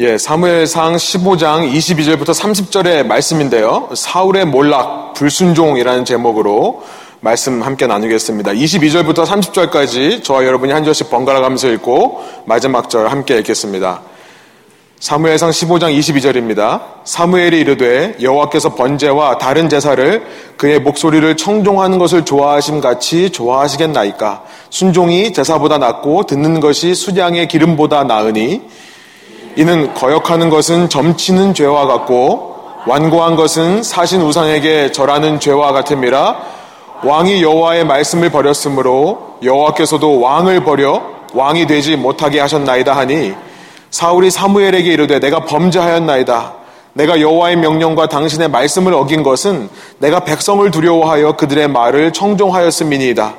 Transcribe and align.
예, 0.00 0.16
사무엘상 0.16 0.94
15장 0.94 1.68
22절부터 1.72 2.26
30절의 2.26 3.04
말씀인데요. 3.04 3.88
사울의 3.94 4.44
몰락, 4.44 5.14
불순종이라는 5.14 6.04
제목으로 6.04 6.84
말씀 7.18 7.62
함께 7.62 7.88
나누겠습니다. 7.88 8.52
22절부터 8.52 9.26
30절까지 9.26 10.22
저와 10.22 10.44
여러분이 10.44 10.72
한 10.72 10.84
절씩 10.84 11.10
번갈아 11.10 11.40
가면서 11.40 11.68
읽고 11.70 12.22
마지막 12.44 12.88
절 12.90 13.08
함께 13.08 13.38
읽겠습니다. 13.38 14.02
사무엘상 15.00 15.50
15장 15.50 15.98
22절입니다. 15.98 16.80
사무엘이 17.02 17.58
이르되 17.58 18.18
여호와께서 18.22 18.76
번제와 18.76 19.38
다른 19.38 19.68
제사를 19.68 20.24
그의 20.56 20.78
목소리를 20.78 21.36
청종하는 21.36 21.98
것을 21.98 22.24
좋아하심 22.24 22.80
같이 22.80 23.30
좋아하시겠나이까 23.30 24.44
순종이 24.70 25.32
제사보다 25.32 25.78
낫고 25.78 26.26
듣는 26.26 26.60
것이 26.60 26.94
수량의 26.94 27.48
기름보다 27.48 28.04
나으니 28.04 28.62
이는 29.58 29.92
거역하는 29.92 30.50
것은 30.50 30.88
점치는 30.88 31.52
죄와 31.52 31.88
같고 31.88 32.54
완고한 32.86 33.34
것은 33.34 33.82
사신 33.82 34.22
우상에게 34.22 34.92
절하는 34.92 35.40
죄와 35.40 35.72
같음이라 35.72 36.36
왕이 37.02 37.42
여호와의 37.42 37.84
말씀을 37.84 38.30
버렸으므로 38.30 39.38
여호와께서도 39.42 40.20
왕을 40.20 40.62
버려 40.62 41.02
왕이 41.34 41.66
되지 41.66 41.96
못하게 41.96 42.38
하셨나이다 42.38 42.96
하니 42.96 43.34
사울이 43.90 44.30
사무엘에게 44.30 44.92
이르되 44.92 45.18
내가 45.18 45.44
범죄하였나이다. 45.44 46.52
내가 46.92 47.20
여호와의 47.20 47.56
명령과 47.56 48.08
당신의 48.08 48.50
말씀을 48.50 48.94
어긴 48.94 49.24
것은 49.24 49.68
내가 49.98 50.20
백성을 50.20 50.70
두려워하여 50.70 51.32
그들의 51.32 51.66
말을 51.66 52.12
청종하였음이니이다. 52.12 53.34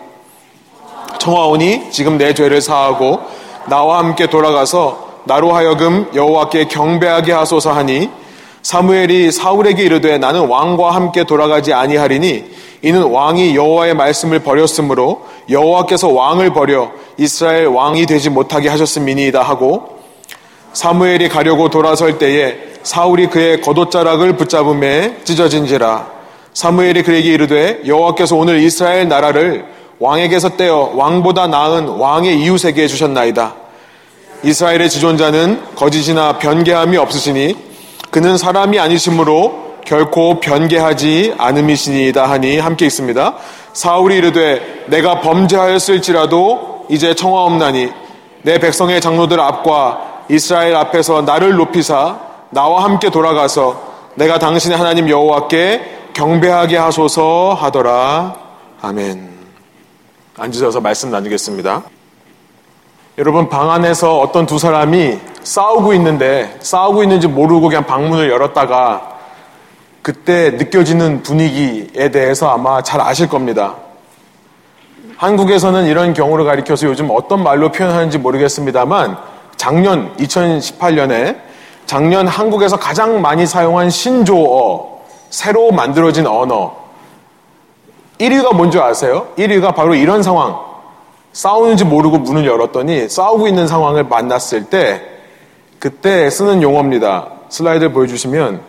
청하오니 1.17 1.91
지금 1.91 2.17
내 2.17 2.33
죄를 2.33 2.59
사하고 2.59 3.21
나와 3.67 3.99
함께 3.99 4.27
돌아가서 4.27 5.08
나로 5.29 5.53
하여금 5.53 6.07
여호와께 6.15 6.65
경배하게 6.65 7.33
하소서 7.33 7.71
하니 7.71 8.09
사무엘이 8.63 9.31
사울에게 9.31 9.83
이르되 9.83 10.17
나는 10.17 10.47
왕과 10.47 10.95
함께 10.95 11.23
돌아가지 11.23 11.71
아니하리니 11.71 12.45
이는 12.81 13.03
왕이 13.03 13.55
여호와의 13.55 13.93
말씀을 13.93 14.39
버렸으므로 14.39 15.21
여호와께서 15.47 16.09
왕을 16.09 16.53
버려 16.53 16.89
이스라엘 17.17 17.67
왕이 17.67 18.07
되지 18.07 18.31
못하게 18.31 18.69
하셨음이니이다 18.69 19.43
하고 19.43 19.99
사무엘이 20.73 21.29
가려고 21.29 21.69
돌아설 21.69 22.17
때에 22.17 22.55
사울이 22.81 23.27
그의 23.27 23.61
겉옷자락을 23.61 24.35
붙잡음에 24.35 25.17
찢어진지라 25.25 26.07
사무엘이 26.55 27.03
그에게 27.03 27.33
이르되 27.33 27.81
여호와께서 27.85 28.35
오늘 28.35 28.63
이스라엘 28.63 29.07
나라를 29.07 29.63
왕에게서 29.99 30.57
떼어 30.57 30.93
왕보다 30.95 31.45
나은 31.45 31.87
왕의 31.87 32.41
이웃에게 32.41 32.87
주셨나이다 32.87 33.58
이스라엘의 34.43 34.89
지존자는 34.89 35.75
거짓이나 35.75 36.37
변개함이 36.37 36.97
없으시니 36.97 37.55
그는 38.11 38.37
사람이 38.37 38.79
아니시므로 38.79 39.69
결코 39.85 40.39
변개하지 40.39 41.35
않음이시니이다 41.37 42.29
하니 42.29 42.59
함께 42.59 42.85
있습니다. 42.85 43.35
사울이 43.73 44.17
이르되 44.17 44.85
내가 44.87 45.21
범죄하였을지라도 45.21 46.85
이제 46.89 47.13
청하옵나니 47.13 47.91
내 48.43 48.59
백성의 48.59 49.01
장로들 49.01 49.39
앞과 49.39 50.25
이스라엘 50.29 50.75
앞에서 50.75 51.21
나를 51.23 51.55
높이사 51.55 52.19
나와 52.51 52.83
함께 52.83 53.09
돌아가서 53.09 53.89
내가 54.15 54.39
당신의 54.39 54.77
하나님 54.77 55.09
여호와께 55.09 56.11
경배하게 56.13 56.77
하소서 56.77 57.57
하더라. 57.59 58.35
아멘. 58.81 59.29
앉으셔서 60.37 60.81
말씀 60.81 61.11
나누겠습니다. 61.11 61.83
여러분 63.19 63.49
방 63.49 63.69
안에서 63.69 64.17
어떤 64.17 64.45
두 64.45 64.57
사람이 64.57 65.19
싸우고 65.43 65.93
있는데 65.95 66.55
싸우고 66.61 67.03
있는지 67.03 67.27
모르고 67.27 67.67
그냥 67.67 67.85
방문을 67.85 68.29
열었다가 68.29 69.09
그때 70.01 70.51
느껴지는 70.51 71.21
분위기에 71.21 72.11
대해서 72.11 72.49
아마 72.49 72.81
잘 72.81 73.01
아실 73.01 73.27
겁니다. 73.27 73.75
한국에서는 75.17 75.87
이런 75.87 76.13
경우를 76.13 76.45
가리켜서 76.45 76.87
요즘 76.87 77.09
어떤 77.11 77.43
말로 77.43 77.73
표현하는지 77.73 78.19
모르겠습니다만 78.19 79.17
작년 79.57 80.15
2018년에 80.15 81.41
작년 81.85 82.25
한국에서 82.25 82.79
가장 82.79 83.21
많이 83.21 83.45
사용한 83.45 83.89
신조어 83.89 85.01
새로 85.29 85.71
만들어진 85.71 86.25
언어 86.25 86.73
1위가 88.17 88.55
뭔지 88.55 88.79
아세요? 88.79 89.27
1위가 89.37 89.75
바로 89.75 89.93
이런 89.93 90.23
상황 90.23 90.68
싸우는지 91.33 91.85
모르고 91.85 92.19
문을 92.19 92.45
열었더니 92.45 93.07
싸우고 93.09 93.47
있는 93.47 93.67
상황을 93.67 94.03
만났을 94.05 94.65
때 94.65 95.01
그때 95.79 96.29
쓰는 96.29 96.61
용어입니다. 96.61 97.27
슬라이드를 97.49 97.93
보여주시면 97.93 98.61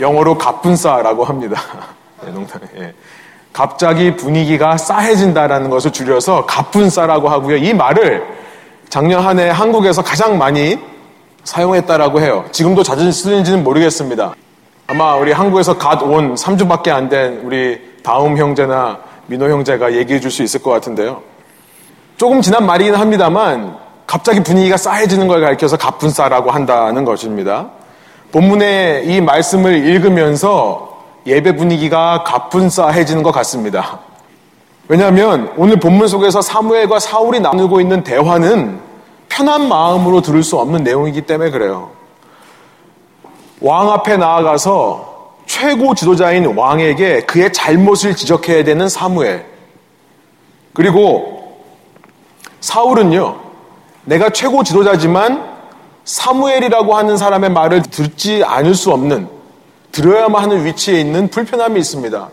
영어로 0.00 0.36
가뿐싸라고 0.38 1.24
합니다. 1.24 1.60
네, 2.24 2.30
농담. 2.32 2.60
예. 2.78 2.92
갑자기 3.52 4.16
분위기가 4.16 4.76
싸해진다라는 4.76 5.70
것을 5.70 5.92
줄여서 5.92 6.46
가뿐싸라고 6.46 7.28
하고요. 7.28 7.56
이 7.56 7.72
말을 7.72 8.24
작년 8.88 9.24
한 9.24 9.38
해 9.38 9.48
한국에서 9.50 10.02
가장 10.02 10.36
많이 10.38 10.78
사용했다라고 11.44 12.20
해요. 12.20 12.44
지금도 12.50 12.82
자주 12.82 13.10
쓰는지는 13.12 13.62
모르겠습니다. 13.62 14.34
아마 14.86 15.14
우리 15.14 15.32
한국에서 15.32 15.78
갓 15.78 16.02
온 16.02 16.34
3주밖에 16.34 16.88
안 16.88 17.08
된 17.08 17.40
우리 17.44 17.80
다음 18.02 18.36
형제나 18.36 18.98
민호 19.26 19.48
형제가 19.48 19.94
얘기해 19.94 20.20
줄 20.20 20.30
수 20.30 20.42
있을 20.42 20.62
것 20.62 20.70
같은데요. 20.70 21.22
조금 22.16 22.40
지난 22.40 22.66
말이긴 22.66 22.94
합니다만 22.94 23.76
갑자기 24.06 24.42
분위기가 24.42 24.76
싸해지는 24.76 25.28
걸 25.28 25.40
가리켜서 25.40 25.76
가뿐싸라고 25.76 26.50
한다는 26.50 27.04
것입니다. 27.04 27.70
본문의 28.32 29.06
이 29.06 29.20
말씀을 29.20 29.86
읽으면서 29.86 31.02
예배 31.26 31.56
분위기가 31.56 32.22
가뿐싸해지는 32.24 33.22
것 33.22 33.32
같습니다. 33.32 34.00
왜냐하면 34.88 35.52
오늘 35.56 35.80
본문 35.80 36.08
속에서 36.08 36.42
사무엘과 36.42 36.98
사울이 37.00 37.40
나누고 37.40 37.80
있는 37.80 38.02
대화는 38.04 38.80
편한 39.28 39.68
마음으로 39.68 40.20
들을 40.20 40.42
수 40.42 40.58
없는 40.58 40.84
내용이기 40.84 41.22
때문에 41.22 41.50
그래요. 41.50 41.90
왕 43.60 43.90
앞에 43.90 44.18
나아가서 44.18 45.13
최고 45.46 45.94
지도자인 45.94 46.46
왕에게 46.46 47.22
그의 47.22 47.52
잘못을 47.52 48.16
지적해야 48.16 48.64
되는 48.64 48.88
사무엘. 48.88 49.46
그리고 50.72 51.64
사울은요, 52.60 53.40
내가 54.04 54.30
최고 54.30 54.62
지도자지만 54.62 55.54
사무엘이라고 56.04 56.96
하는 56.96 57.16
사람의 57.16 57.50
말을 57.50 57.82
듣지 57.82 58.42
않을 58.44 58.74
수 58.74 58.90
없는, 58.90 59.28
들어야만 59.92 60.42
하는 60.42 60.64
위치에 60.64 61.00
있는 61.00 61.28
불편함이 61.28 61.78
있습니다. 61.78 62.30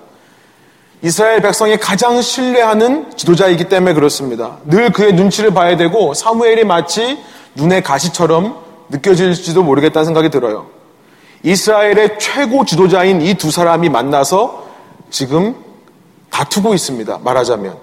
이스라엘 1.04 1.42
백성이 1.42 1.78
가장 1.78 2.22
신뢰하는 2.22 3.16
지도자이기 3.18 3.70
때문에 3.70 3.94
그렇습니다. 3.94 4.58
늘 4.66 4.92
그의 4.92 5.14
눈치를 5.14 5.52
봐야 5.54 5.76
되고 5.76 6.14
사무엘이 6.14 6.64
마치 6.64 7.18
눈의 7.56 7.82
가시처럼 7.84 8.58
느껴질지도 8.90 9.64
모르겠다는 9.64 10.06
생각이 10.06 10.30
들어요. 10.30 10.81
이스라엘의 11.44 12.20
최고 12.20 12.66
지도자인 12.66 13.22
이 13.22 13.34
두 13.34 13.52
사람이 13.52 13.90
만나서 13.90 14.66
지금 15.10 15.56
다투고 16.30 16.74
있습니다. 16.74 17.20
말하자면. 17.24 17.78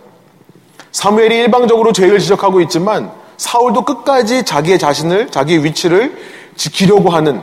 사무엘이 0.92 1.36
일방적으로 1.36 1.92
죄를 1.92 2.18
지적하고 2.18 2.60
있지만 2.62 3.10
사울도 3.36 3.82
끝까지 3.82 4.44
자기의 4.44 4.78
자신을, 4.78 5.30
자기의 5.30 5.64
위치를 5.64 6.16
지키려고 6.56 7.10
하는 7.10 7.42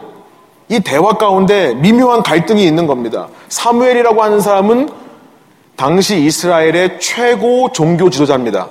이 0.67 0.79
대화 0.79 1.13
가운데 1.13 1.73
미묘한 1.75 2.23
갈등이 2.23 2.65
있는 2.65 2.87
겁니다. 2.87 3.27
사무엘이라고 3.49 4.23
하는 4.23 4.39
사람은 4.39 4.89
당시 5.75 6.17
이스라엘의 6.25 6.99
최고 6.99 7.71
종교 7.71 8.09
지도자입니다. 8.09 8.69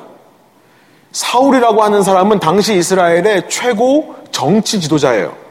사울이라고 1.12 1.82
하는 1.84 2.02
사람은 2.02 2.40
당시 2.40 2.74
이스라엘의 2.74 3.48
최고 3.48 4.16
정치 4.32 4.80
지도자예요. 4.80 5.43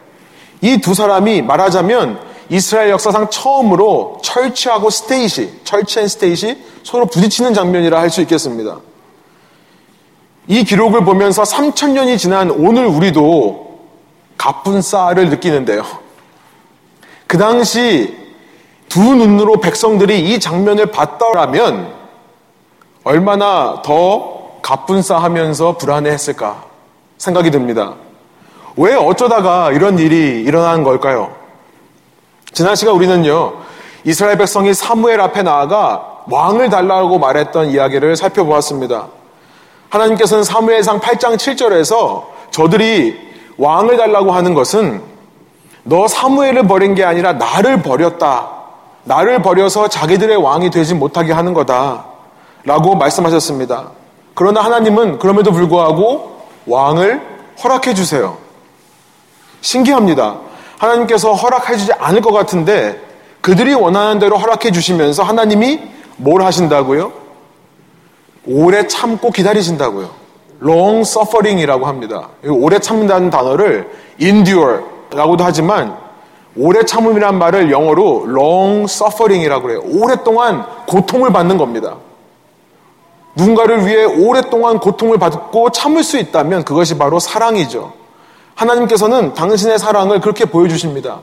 이 0.63 0.77
두 0.80 0.94
사람이 0.94 1.42
말하자면 1.42 2.19
이스라엘 2.50 2.89
역사상 2.92 3.30
처음으로 3.30 4.19
church하고 4.24 4.90
state이, 4.90 5.62
church 5.63 6.00
and 6.00 6.07
state이 6.07 6.57
서로 6.83 7.06
부딪히는 7.06 7.54
장면이라 7.54 8.00
할 8.00 8.10
수 8.10 8.21
있겠습니다. 8.21 8.80
이 10.48 10.63
기록을 10.63 11.04
보면서 11.06 11.44
3천년이 11.44 12.18
지난 12.18 12.50
오늘 12.50 12.86
우리도 12.86 13.80
갑분싸를 14.38 15.30
느끼는데요. 15.30 15.83
그 17.27 17.38
당시 17.38 18.16
두 18.89 19.01
눈으로 19.01 19.59
백성들이 19.59 20.31
이 20.33 20.39
장면을 20.39 20.88
봤더라면 20.88 21.94
얼마나 23.04 23.81
더 23.83 24.59
가쁜 24.62 25.01
싸 25.01 25.18
하면서 25.18 25.77
불안해했을까 25.77 26.66
생각이 27.18 27.51
듭니다. 27.51 27.95
왜 28.75 28.96
어쩌다가 28.96 29.72
이런 29.72 30.00
일이 30.00 30.42
일어난 30.42 30.84
걸까요? 30.84 31.36
지난 32.54 32.75
시간 32.75 32.96
우리는요, 32.96 33.54
이스라엘 34.04 34.38
백성이 34.38 34.74
사무엘 34.74 35.22
앞에 35.22 35.44
나아가 35.44 36.24
왕을 36.30 36.70
달라고 36.70 37.20
말했던 37.20 37.70
이야기를 37.70 38.16
살펴보았습니다. 38.16 39.08
하나님께서는 39.90 40.44
사무엘상 40.44 41.00
8장 41.00 41.36
7절에서 41.36 42.24
저들이 42.52 43.18
왕을 43.58 43.98
달라고 43.98 44.31
하는 44.31 44.54
것은 44.54 45.02
너 45.84 46.08
사무엘을 46.08 46.68
버린 46.68 46.96
게 46.96 47.04
아니라 47.04 47.34
나를 47.34 47.81
버렸다. 47.81 48.50
나를 49.04 49.42
버려서 49.42 49.90
자기들의 49.90 50.38
왕이 50.38 50.69
되지 50.69 50.96
못하게 50.96 51.34
하는 51.34 51.54
거다. 51.54 52.06
라고 52.64 52.96
말씀하셨습니다. 52.96 53.92
그러나 54.34 54.62
하나님은 54.62 55.19
그럼에도 55.19 55.52
불구하고 55.52 56.48
왕을 56.66 57.22
허락해 57.64 57.94
주세요. 57.94 58.38
신기합니다. 59.63 60.39
하나님께서 60.77 61.33
허락해 61.33 61.77
주지 61.77 61.94
않을 61.94 62.21
것 62.21 62.31
같은데 62.31 63.01
그들이 63.42 63.74
원하는 63.74 64.19
대로 64.19 64.38
허락해 64.38 64.71
주시면서 64.71 65.24
하나님이 65.24 65.81
뭘 66.18 66.44
하신다고요? 66.44 67.12
오래 68.45 68.88
참고 68.88 69.31
기다리신다고요. 69.31 70.10
long 70.62 71.00
suffering이라고 71.01 71.88
합니다. 71.88 72.30
오래 72.45 72.80
참는다는 72.80 73.30
단어를 73.30 73.89
endure라고도 74.21 75.44
하지만 75.44 75.98
오래 76.56 76.83
참음이란 76.83 77.39
말을 77.39 77.71
영어로 77.71 78.25
long 78.27 78.83
suffering이라고 78.83 79.71
해요. 79.71 79.81
오랫동안 79.86 80.66
고통을 80.88 81.31
받는 81.31 81.57
겁니다. 81.57 81.95
누군가를 83.36 83.88
위해 83.88 84.04
오랫동안 84.04 84.80
고통을 84.80 85.18
받고 85.18 85.71
참을 85.71 86.04
수 86.04 86.18
있다면 86.18 86.66
그것이 86.66 86.98
바로 86.98 87.19
사랑이죠. 87.19 88.03
하나님께서는 88.56 89.34
당신의 89.34 89.80
사랑을 89.80 90.22
그렇게 90.22 90.46
보여주십니다. 90.46 91.22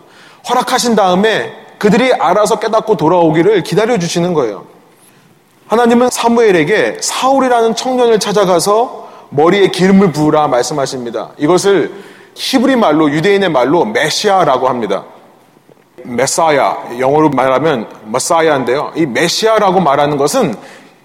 허락하신 0.49 0.97
다음에 0.97 1.53
그들이 1.79 2.13
알아서 2.13 2.59
깨닫고 2.59 2.97
돌아오기를 2.97 3.63
기다려주시는 3.63 4.35
거예요. 4.35 4.67
하나님은 5.69 6.11
사무엘에게 6.11 6.99
사울이라는 7.01 7.75
청년을 7.77 8.19
찾아가서 8.19 9.09
머리에 9.31 9.69
기름을 9.69 10.13
부으라 10.13 10.49
말씀하십니다. 10.49 11.31
이것을 11.39 11.93
히브리 12.35 12.77
말로 12.77 13.11
유대인의 13.11 13.51
말로 13.51 13.85
메시아라고 13.85 14.69
합니다. 14.69 15.05
메사야 16.05 16.99
영어로 16.99 17.31
말하면 17.31 17.89
메사야인데요. 18.07 18.93
이 18.97 19.07
메시아라고 19.07 19.81
말하는 19.81 20.17
것은 20.17 20.55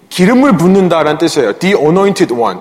기름을 0.08 0.56
붓는다라는 0.56 1.18
뜻이에요. 1.18 1.58
The 1.58 1.76
anointed 1.76 2.32
one. 2.34 2.60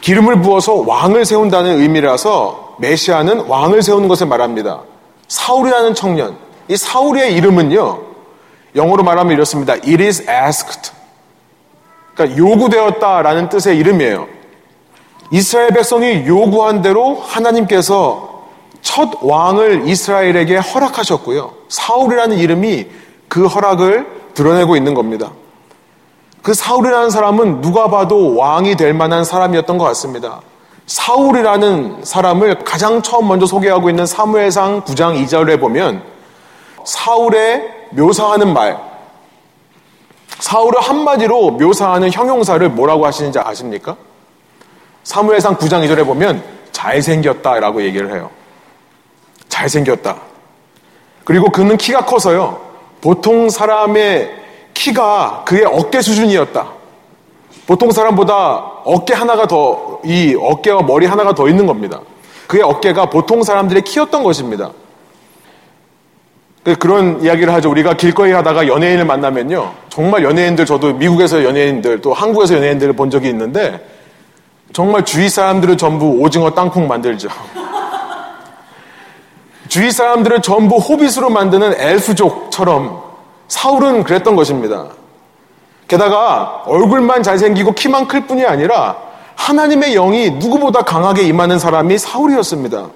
기름을 0.00 0.40
부어서 0.42 0.74
왕을 0.74 1.24
세운다는 1.24 1.80
의미라서 1.80 2.76
메시아는 2.78 3.46
왕을 3.46 3.82
세우는 3.82 4.08
것을 4.08 4.26
말합니다. 4.26 4.82
사울이라는 5.28 5.94
청년. 5.94 6.36
이 6.68 6.76
사울의 6.76 7.34
이름은요. 7.34 8.02
영어로 8.76 9.02
말하면 9.02 9.32
이렇습니다. 9.32 9.74
It 9.74 10.02
is 10.02 10.26
asked. 10.28 10.92
그러니까 12.14 12.38
요구되었다라는 12.38 13.48
뜻의 13.48 13.76
이름이에요. 13.78 14.26
이스라엘 15.32 15.68
백성이 15.70 16.26
요구한 16.26 16.82
대로 16.82 17.14
하나님께서 17.16 18.44
첫 18.82 19.10
왕을 19.22 19.86
이스라엘에게 19.86 20.56
허락하셨고요. 20.56 21.52
사울이라는 21.68 22.38
이름이 22.38 22.86
그 23.28 23.46
허락을 23.46 24.06
드러내고 24.34 24.76
있는 24.76 24.94
겁니다. 24.94 25.32
그 26.42 26.54
사울이라는 26.54 27.10
사람은 27.10 27.60
누가 27.60 27.88
봐도 27.88 28.36
왕이 28.36 28.76
될 28.76 28.94
만한 28.94 29.24
사람이었던 29.24 29.78
것 29.78 29.84
같습니다. 29.86 30.40
사울이라는 30.86 32.04
사람을 32.04 32.64
가장 32.64 33.02
처음 33.02 33.28
먼저 33.28 33.46
소개하고 33.46 33.90
있는 33.90 34.06
사무엘상 34.06 34.82
9장 34.82 35.22
2절에 35.24 35.60
보면 35.60 36.02
사울의 36.84 37.88
묘사하는 37.90 38.52
말, 38.52 38.78
사울을 40.38 40.80
한마디로 40.80 41.52
묘사하는 41.52 42.10
형용사를 42.10 42.66
뭐라고 42.70 43.06
하시는지 43.06 43.38
아십니까? 43.38 43.96
사무엘상 45.04 45.56
9장 45.56 45.86
2절에 45.86 46.06
보면 46.06 46.42
잘생겼다라고 46.72 47.82
얘기를 47.82 48.12
해요. 48.12 48.30
잘생겼다. 49.48 50.16
그리고 51.24 51.50
그는 51.50 51.76
키가 51.76 52.06
커서요. 52.06 52.60
보통 53.00 53.50
사람의 53.50 54.40
키가 54.80 55.42
그의 55.44 55.64
어깨 55.66 56.00
수준이었다. 56.00 56.66
보통 57.66 57.90
사람보다 57.90 58.56
어깨 58.84 59.12
하나가 59.12 59.46
더, 59.46 60.00
이 60.04 60.34
어깨와 60.40 60.82
머리 60.82 61.04
하나가 61.04 61.34
더 61.34 61.48
있는 61.48 61.66
겁니다. 61.66 62.00
그의 62.46 62.62
어깨가 62.62 63.10
보통 63.10 63.42
사람들의 63.42 63.82
키였던 63.82 64.22
것입니다. 64.22 64.70
그 66.64 66.76
그런 66.76 67.22
이야기를 67.22 67.52
하죠. 67.54 67.70
우리가 67.70 67.94
길거리 67.94 68.32
하다가 68.32 68.66
연예인을 68.66 69.04
만나면요. 69.04 69.72
정말 69.90 70.24
연예인들, 70.24 70.64
저도 70.64 70.94
미국에서 70.94 71.44
연예인들, 71.44 72.00
또 72.00 72.14
한국에서 72.14 72.54
연예인들을 72.54 72.94
본 72.94 73.10
적이 73.10 73.28
있는데, 73.28 73.86
정말 74.72 75.04
주위 75.04 75.28
사람들을 75.28 75.76
전부 75.76 76.06
오징어 76.06 76.52
땅콩 76.52 76.88
만들죠. 76.88 77.28
주위 79.68 79.90
사람들을 79.90 80.40
전부 80.40 80.76
호빗으로 80.76 81.28
만드는 81.28 81.74
엘프족처럼 81.78 83.09
사울은 83.50 84.04
그랬던 84.04 84.36
것입니다. 84.36 84.86
게다가 85.88 86.62
얼굴만 86.66 87.24
잘생기고 87.24 87.72
키만 87.72 88.06
클 88.06 88.26
뿐이 88.26 88.46
아니라 88.46 88.96
하나님의 89.34 89.94
영이 89.94 90.30
누구보다 90.30 90.82
강하게 90.82 91.22
임하는 91.24 91.58
사람이 91.58 91.98
사울이었습니다. 91.98 92.88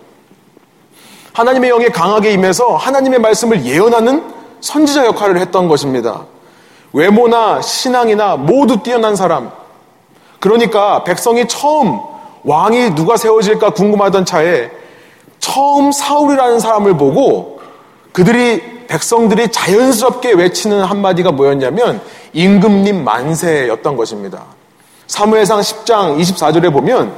하나님의 1.32 1.70
영이 1.70 1.86
강하게 1.88 2.30
임해서 2.32 2.76
하나님의 2.76 3.18
말씀을 3.18 3.66
예언하는 3.66 4.32
선지자 4.60 5.06
역할을 5.06 5.38
했던 5.38 5.66
것입니다. 5.66 6.24
외모나 6.92 7.60
신앙이나 7.60 8.36
모두 8.36 8.80
뛰어난 8.80 9.16
사람. 9.16 9.50
그러니까 10.38 11.02
백성이 11.02 11.48
처음 11.48 11.98
왕이 12.44 12.94
누가 12.94 13.16
세워질까 13.16 13.70
궁금하던 13.70 14.24
차에 14.24 14.70
처음 15.40 15.90
사울이라는 15.90 16.60
사람을 16.60 16.96
보고 16.96 17.60
그들이 18.12 18.73
백성들이 18.86 19.48
자연스럽게 19.48 20.32
외치는 20.32 20.82
한마디가 20.82 21.32
뭐였냐면 21.32 22.00
임금님 22.32 23.04
만세였던 23.04 23.96
것입니다. 23.96 24.44
사무엘상 25.06 25.60
10장 25.60 26.20
24절에 26.20 26.72
보면 26.72 27.12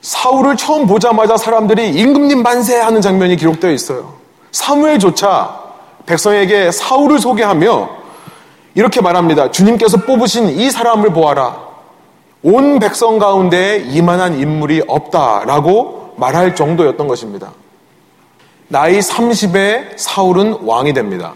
사울을 0.00 0.56
처음 0.56 0.86
보자마자 0.86 1.36
사람들이 1.36 1.90
임금님 1.90 2.42
만세 2.42 2.78
하는 2.78 3.00
장면이 3.00 3.36
기록되어 3.36 3.70
있어요. 3.70 4.14
사무엘조차 4.50 5.60
백성에게 6.06 6.72
사울을 6.72 7.20
소개하며 7.20 8.02
이렇게 8.74 9.00
말합니다. 9.00 9.50
주님께서 9.50 9.98
뽑으신 9.98 10.48
이 10.48 10.70
사람을 10.70 11.12
보아라. 11.12 11.72
온 12.42 12.80
백성 12.80 13.18
가운데 13.18 13.76
이만한 13.76 14.38
인물이 14.38 14.82
없다라고 14.88 16.14
말할 16.16 16.56
정도였던 16.56 17.06
것입니다. 17.06 17.52
나이 18.72 19.00
30에 19.00 19.98
사울은 19.98 20.60
왕이 20.62 20.94
됩니다. 20.94 21.34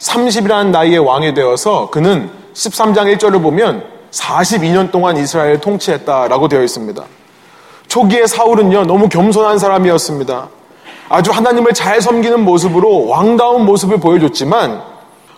30이라는 0.00 0.70
나이에 0.70 0.96
왕이 0.96 1.32
되어서 1.32 1.90
그는 1.90 2.28
13장 2.54 3.16
1절을 3.16 3.40
보면 3.40 3.84
42년 4.10 4.90
동안 4.90 5.16
이스라엘을 5.16 5.60
통치했다라고 5.60 6.48
되어 6.48 6.64
있습니다. 6.64 7.04
초기에 7.86 8.26
사울은요, 8.26 8.82
너무 8.82 9.08
겸손한 9.08 9.60
사람이었습니다. 9.60 10.48
아주 11.08 11.30
하나님을 11.30 11.72
잘 11.72 12.00
섬기는 12.00 12.44
모습으로 12.44 13.06
왕다운 13.06 13.64
모습을 13.64 14.00
보여줬지만, 14.00 14.82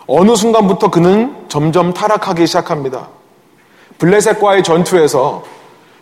어느 0.06 0.34
순간부터 0.34 0.90
그는 0.90 1.36
점점 1.48 1.92
타락하기 1.92 2.46
시작합니다. 2.46 3.08
블레셋과의 3.98 4.62
전투에서 4.62 5.44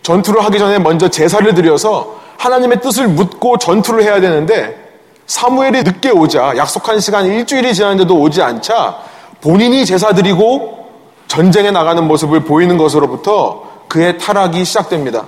전투를 0.04 0.44
하기 0.44 0.60
전에 0.60 0.78
먼저 0.78 1.08
제사를 1.08 1.52
드려서 1.52 2.20
하나님의 2.38 2.80
뜻을 2.80 3.08
묻고 3.08 3.58
전투를 3.58 4.04
해야 4.04 4.20
되는데 4.20 4.83
사무엘이 5.26 5.82
늦게 5.82 6.10
오자 6.10 6.56
약속한 6.56 7.00
시간 7.00 7.26
일주일이 7.26 7.74
지났는데도 7.74 8.14
오지 8.20 8.42
않자 8.42 8.98
본인이 9.40 9.84
제사 9.86 10.12
드리고 10.12 10.84
전쟁에 11.28 11.70
나가는 11.70 12.06
모습을 12.06 12.44
보이는 12.44 12.76
것으로부터 12.76 13.64
그의 13.88 14.18
타락이 14.18 14.64
시작됩니다. 14.64 15.26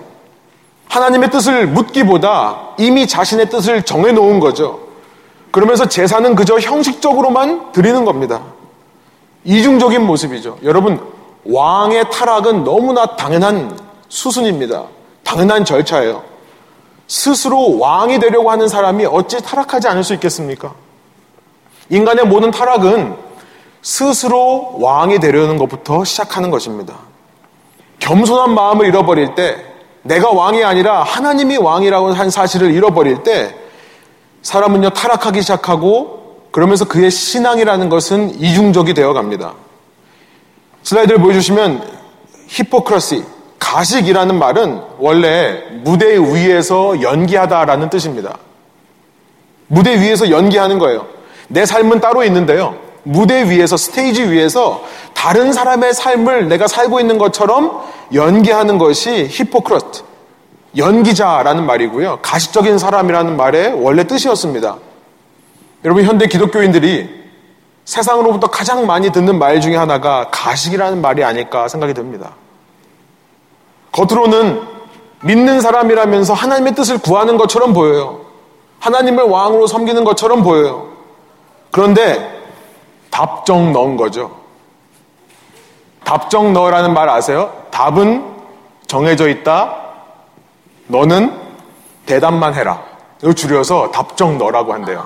하나님의 0.89 1.31
뜻을 1.31 1.67
묻기보다 1.67 2.75
이미 2.79 3.07
자신의 3.07 3.51
뜻을 3.51 3.83
정해놓은 3.83 4.41
거죠. 4.41 4.81
그러면서 5.51 5.87
제사는 5.89 6.35
그저 6.35 6.59
형식적으로만 6.59 7.73
드리는 7.73 8.05
겁니다. 8.05 8.43
이중적인 9.45 10.05
모습이죠. 10.05 10.59
여러분, 10.65 11.01
왕의 11.45 12.11
타락은 12.11 12.65
너무나 12.65 13.17
당연한 13.17 13.79
수순입니다. 14.09 14.85
당연한 15.25 15.65
절차예요. 15.65 16.23
스스로 17.09 17.79
왕이 17.79 18.19
되려고 18.19 18.51
하는 18.51 18.69
사람이 18.69 19.07
어찌 19.07 19.41
타락하지 19.41 19.89
않을 19.89 20.03
수 20.03 20.15
있겠습니까? 20.15 20.75
인간의 21.89 22.27
모든 22.27 22.51
타락은 22.51 23.17
스스로 23.83 24.77
왕이 24.81 25.21
되려는 25.21 25.59
것부터 25.59 26.05
시작하는 26.05 26.51
것입니다. 26.51 26.97
겸손한 28.01 28.55
마음을 28.55 28.87
잃어버릴 28.87 29.35
때 29.35 29.65
내가 30.03 30.31
왕이 30.31 30.65
아니라 30.65 31.03
하나님이 31.03 31.57
왕이라고 31.57 32.13
한 32.13 32.31
사실을 32.31 32.73
잃어버릴 32.73 33.23
때 33.23 33.55
사람은요 34.43 34.91
타락하기 34.91 35.43
시작하고 35.43 36.49
그러면서 36.51 36.87
그의 36.87 37.11
신앙이라는 37.11 37.89
것은 37.89 38.41
이중적이 38.41 38.95
되어 38.95 39.13
갑니다. 39.13 39.55
슬라이드를 40.83 41.21
보여주시면 41.21 41.83
히포크라시 42.47 43.25
가식이라는 43.67 44.39
말은 44.39 44.81
원래 44.99 45.61
무대 45.83 46.17
위에서 46.17 47.03
연기하다라는 47.03 47.91
뜻입니다. 47.91 48.39
무대 49.67 50.01
위에서 50.01 50.31
연기하는 50.31 50.79
거예요. 50.79 51.07
내 51.49 51.67
삶은 51.67 52.01
따로 52.01 52.23
있는데요. 52.25 52.77
무대 53.03 53.51
위에서, 53.51 53.77
스테이지 53.77 54.31
위에서 54.31 54.85
다른 55.15 55.53
사람의 55.53 55.95
삶을 55.95 56.49
내가 56.49 56.69
살고 56.69 57.01
있는 57.01 57.19
것처럼 57.19 57.83
연기하는 58.15 58.79
것이 58.79 59.27
히포크러트, 59.29 60.03
연기자라는 60.77 61.67
말이고요. 61.67 62.21
가식적인 62.23 62.79
사람이라는 62.79 63.37
말의 63.37 63.83
원래 63.83 64.07
뜻이었습니다. 64.07 64.77
여러분, 65.85 66.05
현대 66.05 66.29
기독교인들이 66.29 67.09
세상으로부터 67.85 68.47
가장 68.47 68.87
많이 68.87 69.11
듣는 69.11 69.39
말 69.41 69.61
중에 69.61 69.77
하나가 69.77 70.29
가식이라는 70.31 71.01
말이 71.01 71.25
아닐까 71.25 71.67
생각이 71.67 71.95
듭니다. 71.95 72.35
겉으로는 73.97 74.61
믿는 75.23 75.61
사람이라면서 75.61 76.35
하나님의 76.35 76.75
뜻을 76.75 76.99
구하는 76.99 77.39
것처럼 77.39 77.73
보여요. 77.73 78.21
하나님을 78.79 79.25
왕으로 79.25 79.67
섬기는 79.67 80.05
것처럼 80.05 80.43
보여요. 80.43 80.89
그런데 81.71 82.43
답정 83.11 83.73
넣은 83.73 83.97
거죠. 83.97 84.31
답정 86.05 86.53
넣으라는 86.53 86.93
말 86.93 87.09
아세요? 87.09 87.53
답은 87.71 88.23
정해져 88.87 89.29
있다. 89.29 89.77
너는 90.89 91.33
대답만 92.05 92.55
해라. 92.55 92.83
이걸 93.21 93.35
줄여서 93.35 93.91
답정 93.91 94.37
넣으라고 94.37 94.75
한대요. 94.75 95.05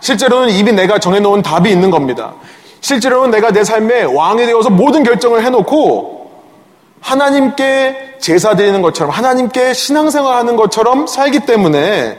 실제로는 0.00 0.50
이미 0.50 0.72
내가 0.72 0.98
정해놓은 0.98 1.42
답이 1.42 1.70
있는 1.70 1.90
겁니다. 1.90 2.32
실제로는 2.80 3.30
내가 3.30 3.50
내 3.50 3.62
삶에 3.62 4.04
왕이 4.04 4.46
되어서 4.46 4.70
모든 4.70 5.02
결정을 5.02 5.44
해놓고 5.44 6.17
하나님께 7.00 8.16
제사 8.18 8.56
드리는 8.56 8.82
것처럼 8.82 9.12
하나님께 9.12 9.72
신앙생활 9.72 10.36
하는 10.36 10.56
것처럼 10.56 11.06
살기 11.06 11.40
때문에 11.40 12.18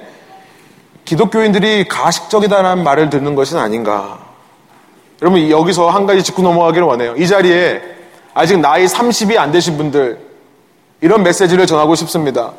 기독교인들이 1.06 1.88
가식적이다라는 1.88 2.84
말을 2.84 3.10
듣는 3.10 3.36
것은 3.36 3.58
아닌가. 3.58 4.20
여러분 5.22 5.50
여기서 5.50 5.90
한 5.90 6.06
가지 6.06 6.24
짚고 6.24 6.42
넘어가기를 6.42 6.86
원해요. 6.86 7.16
이 7.18 7.28
자리에 7.28 7.82
아직 8.34 8.60
나이 8.60 8.86
30이 8.86 9.38
안 9.38 9.52
되신 9.52 9.78
분들 9.78 10.20
이런 11.02 11.24
메시지를 11.24 11.68
전하고 11.68 11.96
싶습니다. 11.96 12.54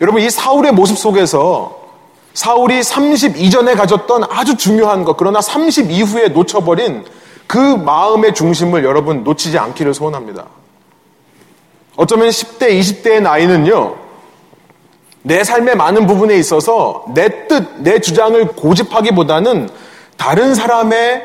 여러분 0.00 0.22
이 0.22 0.30
사울의 0.30 0.72
모습 0.72 0.98
속에서 0.98 1.78
사울이 2.34 2.82
30 2.82 3.36
이전에 3.36 3.74
가졌던 3.74 4.24
아주 4.30 4.56
중요한 4.56 5.04
것 5.04 5.16
그러나 5.16 5.40
30 5.40 5.90
이후에 5.90 6.28
놓쳐버린 6.28 7.04
그 7.46 7.58
마음의 7.58 8.34
중심을 8.34 8.84
여러분 8.84 9.24
놓치지 9.24 9.58
않기를 9.58 9.94
소원합니다. 9.94 10.46
어쩌면 12.00 12.30
10대, 12.30 12.80
20대의 12.80 13.20
나이는요, 13.20 13.94
내 15.20 15.44
삶의 15.44 15.76
많은 15.76 16.06
부분에 16.06 16.34
있어서 16.36 17.04
내 17.12 17.46
뜻, 17.46 17.82
내 17.82 18.00
주장을 18.00 18.42
고집하기보다는 18.46 19.68
다른 20.16 20.54
사람의 20.54 21.22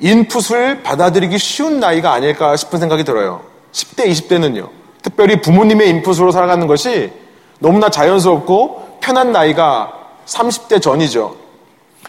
인풋을 0.00 0.82
받아들이기 0.82 1.38
쉬운 1.38 1.80
나이가 1.80 2.12
아닐까 2.12 2.56
싶은 2.56 2.78
생각이 2.78 3.04
들어요. 3.04 3.40
10대, 3.72 4.06
20대는요. 4.06 4.68
특별히 5.00 5.40
부모님의 5.40 5.88
인풋으로 5.88 6.30
살아가는 6.30 6.66
것이 6.66 7.10
너무나 7.58 7.88
자연스럽고 7.88 8.98
편한 9.00 9.32
나이가 9.32 9.94
30대 10.26 10.82
전이죠. 10.82 11.36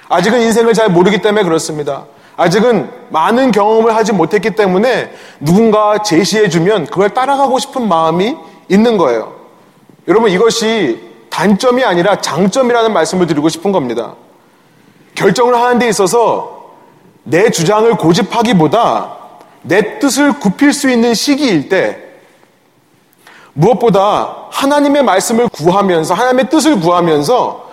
아직은 0.10 0.42
인생을 0.42 0.74
잘 0.74 0.90
모르기 0.90 1.22
때문에 1.22 1.46
그렇습니다. 1.46 2.04
아직은 2.40 2.90
많은 3.10 3.52
경험을 3.52 3.94
하지 3.94 4.14
못했기 4.14 4.52
때문에 4.52 5.12
누군가 5.42 6.02
제시해주면 6.02 6.86
그걸 6.86 7.10
따라가고 7.10 7.60
싶은 7.60 7.90
마음이 7.90 8.38
있는 8.70 8.96
거예요. 8.96 9.36
여러분 10.08 10.32
이것이 10.32 11.02
단점이 11.30 11.84
아니라 11.84 12.22
장점이라는 12.22 12.94
말씀을 12.94 13.28
드리고 13.28 13.50
싶은 13.50 13.74
겁니다. 13.74 14.16
결정을 15.16 15.54
하는 15.54 15.80
데 15.80 15.90
있어서 15.90 16.76
내 17.24 17.52
주장을 17.52 17.94
고집하기보다 17.98 19.18
내 19.64 20.00
뜻을 20.00 20.40
굽힐 20.40 20.72
수 20.72 20.90
있는 20.90 21.14
시기일 21.14 21.68
때 21.68 21.98
무엇보다 23.52 24.48
하나님의 24.50 25.04
말씀을 25.04 25.50
구하면서 25.50 26.14
하나님의 26.14 26.50
뜻을 26.50 26.80
구하면서 26.80 27.70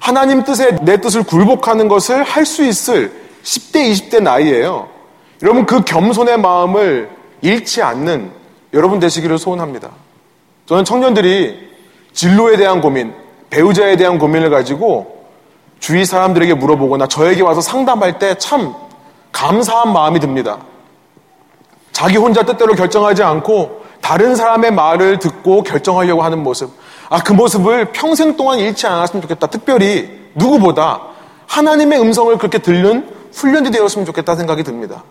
하나님 0.00 0.42
뜻에 0.42 0.76
내 0.82 1.00
뜻을 1.00 1.22
굴복하는 1.22 1.86
것을 1.86 2.24
할 2.24 2.44
수 2.44 2.64
있을 2.64 3.27
10대, 3.48 3.90
20대 3.90 4.22
나이에요. 4.22 4.88
여러분 5.42 5.64
그 5.64 5.82
겸손의 5.82 6.38
마음을 6.38 7.08
잃지 7.40 7.82
않는 7.82 8.30
여러분 8.74 8.98
되시기를 9.00 9.38
소원합니다. 9.38 9.90
저는 10.66 10.84
청년들이 10.84 11.68
진로에 12.12 12.56
대한 12.58 12.82
고민, 12.82 13.14
배우자에 13.48 13.96
대한 13.96 14.18
고민을 14.18 14.50
가지고 14.50 15.26
주위 15.80 16.04
사람들에게 16.04 16.54
물어보거나 16.54 17.06
저에게 17.06 17.42
와서 17.42 17.60
상담할 17.60 18.18
때 18.18 18.34
참 18.34 18.74
감사한 19.32 19.92
마음이 19.92 20.20
듭니다. 20.20 20.58
자기 21.92 22.16
혼자 22.16 22.42
뜻대로 22.42 22.74
결정하지 22.74 23.22
않고 23.22 23.84
다른 24.02 24.34
사람의 24.36 24.72
말을 24.72 25.18
듣고 25.18 25.62
결정하려고 25.62 26.22
하는 26.22 26.42
모습. 26.42 26.70
아, 27.08 27.22
그 27.22 27.32
모습을 27.32 27.92
평생 27.92 28.36
동안 28.36 28.58
잃지 28.58 28.86
않았으면 28.86 29.22
좋겠다. 29.22 29.46
특별히 29.46 30.10
누구보다 30.34 31.00
하나님의 31.46 32.00
음성을 32.00 32.36
그렇게 32.36 32.58
들는 32.58 33.17
훈련이 33.32 33.70
되었으면 33.70 34.06
좋겠다 34.06 34.36
생각이 34.36 34.62
듭니다. 34.62 35.04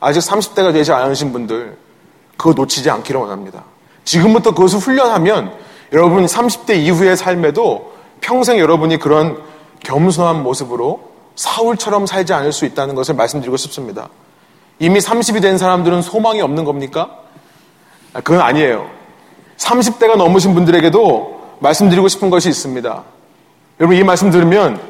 아직 0.00 0.20
30대가 0.20 0.72
되지 0.72 0.92
않으신 0.92 1.32
분들, 1.32 1.76
그거 2.36 2.52
놓치지 2.52 2.90
않기를 2.90 3.20
원합니다. 3.20 3.64
지금부터 4.04 4.52
그것을 4.52 4.78
훈련하면 4.78 5.52
여러분 5.92 6.26
30대 6.26 6.76
이후의 6.76 7.16
삶에도 7.16 7.92
평생 8.20 8.58
여러분이 8.58 8.98
그런 8.98 9.42
겸손한 9.80 10.42
모습으로 10.42 11.12
사울처럼 11.36 12.06
살지 12.06 12.32
않을 12.32 12.52
수 12.52 12.64
있다는 12.64 12.94
것을 12.94 13.14
말씀드리고 13.14 13.56
싶습니다. 13.56 14.08
이미 14.78 14.98
30이 14.98 15.40
된 15.42 15.58
사람들은 15.58 16.02
소망이 16.02 16.40
없는 16.40 16.64
겁니까? 16.64 17.18
아, 18.12 18.20
그건 18.20 18.40
아니에요. 18.40 18.88
30대가 19.56 20.16
넘으신 20.16 20.54
분들에게도 20.54 21.56
말씀드리고 21.60 22.08
싶은 22.08 22.30
것이 22.30 22.48
있습니다. 22.48 23.04
여러분 23.80 23.96
이 23.96 24.02
말씀 24.02 24.30
들으면 24.30 24.80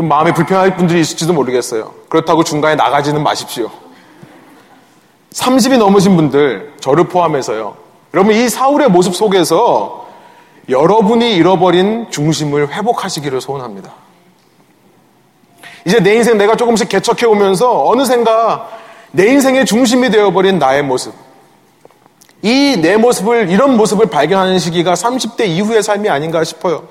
좀 0.00 0.08
마음이 0.08 0.32
불편할 0.32 0.76
분들이 0.76 1.02
있을지도 1.02 1.34
모르겠어요. 1.34 1.92
그렇다고 2.08 2.42
중간에 2.42 2.74
나가지는 2.74 3.22
마십시오. 3.22 3.70
30이 5.34 5.76
넘으신 5.76 6.16
분들, 6.16 6.72
저를 6.80 7.04
포함해서요. 7.04 7.76
여러분 8.14 8.34
이 8.34 8.48
사울의 8.48 8.88
모습 8.88 9.14
속에서 9.14 10.06
여러분이 10.70 11.34
잃어버린 11.36 12.10
중심을 12.10 12.72
회복하시기를 12.72 13.42
소원합니다. 13.42 13.92
이제 15.84 16.00
내 16.00 16.14
인생 16.14 16.38
내가 16.38 16.56
조금씩 16.56 16.88
개척해 16.88 17.26
오면서 17.26 17.84
어느샌가 17.86 18.70
내 19.12 19.26
인생의 19.32 19.66
중심이 19.66 20.10
되어버린 20.10 20.58
나의 20.58 20.82
모습. 20.82 21.12
이 22.40 22.78
내 22.80 22.96
모습을, 22.96 23.50
이런 23.50 23.76
모습을 23.76 24.06
발견하는 24.06 24.58
시기가 24.58 24.94
30대 24.94 25.46
이후의 25.46 25.82
삶이 25.82 26.08
아닌가 26.08 26.42
싶어요. 26.42 26.84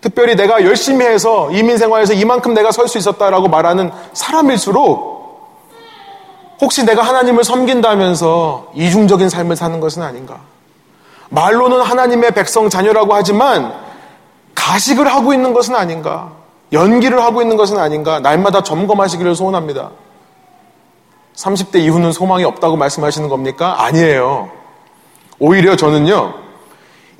특별히 0.00 0.34
내가 0.34 0.64
열심히 0.64 1.04
해서 1.04 1.50
이민 1.52 1.76
생활에서 1.76 2.14
이만큼 2.14 2.54
내가 2.54 2.72
설 2.72 2.88
수 2.88 2.98
있었다라고 2.98 3.48
말하는 3.48 3.90
사람일수록 4.12 5.20
혹시 6.60 6.84
내가 6.84 7.02
하나님을 7.02 7.44
섬긴다면서 7.44 8.72
이중적인 8.74 9.28
삶을 9.28 9.56
사는 9.56 9.80
것은 9.80 10.02
아닌가? 10.02 10.40
말로는 11.30 11.80
하나님의 11.80 12.32
백성 12.32 12.68
자녀라고 12.68 13.14
하지만 13.14 13.72
가식을 14.54 15.06
하고 15.06 15.32
있는 15.32 15.52
것은 15.52 15.74
아닌가? 15.74 16.32
연기를 16.72 17.22
하고 17.22 17.40
있는 17.42 17.56
것은 17.56 17.78
아닌가? 17.78 18.20
날마다 18.20 18.62
점검하시기를 18.62 19.34
소원합니다. 19.34 19.90
30대 21.34 21.80
이후는 21.80 22.12
소망이 22.12 22.44
없다고 22.44 22.76
말씀하시는 22.76 23.28
겁니까? 23.28 23.82
아니에요. 23.84 24.50
오히려 25.38 25.76
저는요, 25.76 26.34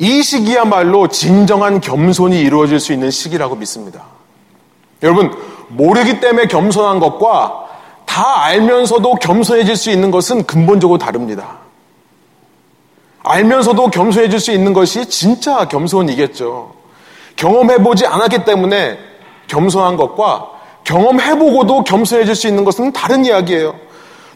이 0.00 0.22
시기야말로 0.22 1.08
진정한 1.08 1.82
겸손이 1.82 2.40
이루어질 2.40 2.80
수 2.80 2.94
있는 2.94 3.10
시기라고 3.10 3.54
믿습니다. 3.56 4.04
여러분, 5.02 5.30
모르기 5.68 6.20
때문에 6.20 6.46
겸손한 6.46 7.00
것과 7.00 7.66
다 8.06 8.44
알면서도 8.44 9.16
겸손해질 9.16 9.76
수 9.76 9.90
있는 9.90 10.10
것은 10.10 10.44
근본적으로 10.44 10.98
다릅니다. 10.98 11.58
알면서도 13.22 13.90
겸손해질 13.90 14.40
수 14.40 14.52
있는 14.52 14.72
것이 14.72 15.04
진짜 15.06 15.68
겸손이겠죠. 15.68 16.72
경험해보지 17.36 18.06
않았기 18.06 18.44
때문에 18.46 18.98
겸손한 19.48 19.98
것과 19.98 20.48
경험해보고도 20.84 21.84
겸손해질 21.84 22.34
수 22.34 22.48
있는 22.48 22.64
것은 22.64 22.92
다른 22.92 23.26
이야기예요. 23.26 23.74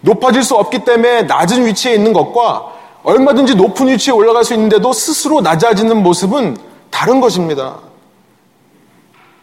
높아질 0.03 0.43
수 0.43 0.57
없기 0.57 0.85
때문에 0.85 1.23
낮은 1.23 1.65
위치에 1.65 1.95
있는 1.95 2.13
것과 2.13 2.74
얼마든지 3.05 3.55
높은 3.55 3.89
위치에 3.89 4.13
올라갈 4.13 4.45
수 4.45 4.55
있는데도 4.55 4.93
스스로 4.93 5.41
낮아지는 5.43 6.03
모습은 6.03 6.57
다른 6.91 7.21
것입니다. 7.21 7.79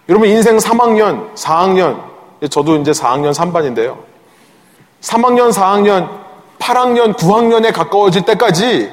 여러분 0.09 0.27
인생 0.27 0.57
3학년, 0.57 1.33
4학년, 1.35 2.01
저도 2.49 2.77
이제 2.77 2.91
4학년 2.91 3.33
3반인데요. 3.33 3.99
3학년, 5.01 5.53
4학년, 5.53 6.09
8학년, 6.59 7.15
9학년에 7.15 7.71
가까워질 7.71 8.23
때까지 8.23 8.91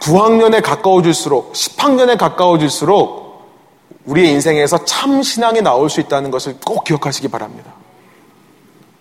9학년에 0.00 0.62
가까워질수록 0.62 1.52
10학년에 1.52 2.18
가까워질수록 2.18 3.20
우리의 4.04 4.32
인생에서 4.32 4.84
참 4.84 5.22
신앙이 5.22 5.62
나올 5.62 5.88
수 5.90 6.00
있다는 6.00 6.30
것을 6.30 6.56
꼭 6.64 6.84
기억하시기 6.84 7.28
바랍니다. 7.28 7.72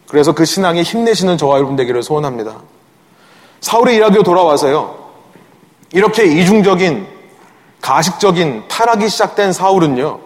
그래서 0.08 0.34
그 0.34 0.46
신앙에 0.46 0.82
힘내시는 0.82 1.38
저와 1.38 1.58
여러분 1.58 1.76
되기를 1.76 2.04
소원합니다. 2.04 2.62
사울의 3.62 3.98
이야기로 3.98 4.24
돌아와서요. 4.24 4.98
이렇게 5.92 6.26
이중적인 6.26 7.08
가식적인 7.82 8.64
타락이 8.68 9.10
시작된 9.10 9.54
사울은요. 9.54 10.20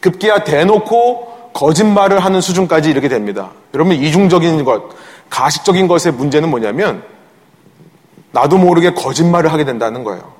급기야 0.00 0.44
대놓고 0.44 1.50
거짓말을 1.52 2.20
하는 2.24 2.40
수준까지 2.40 2.90
이르게 2.90 3.08
됩니다. 3.08 3.50
여러분 3.74 3.94
이중적인 3.94 4.64
것, 4.64 4.82
가식적인 5.30 5.88
것의 5.88 6.12
문제는 6.12 6.50
뭐냐면 6.50 7.02
나도 8.32 8.58
모르게 8.58 8.92
거짓말을 8.94 9.52
하게 9.52 9.64
된다는 9.64 10.04
거예요. 10.04 10.32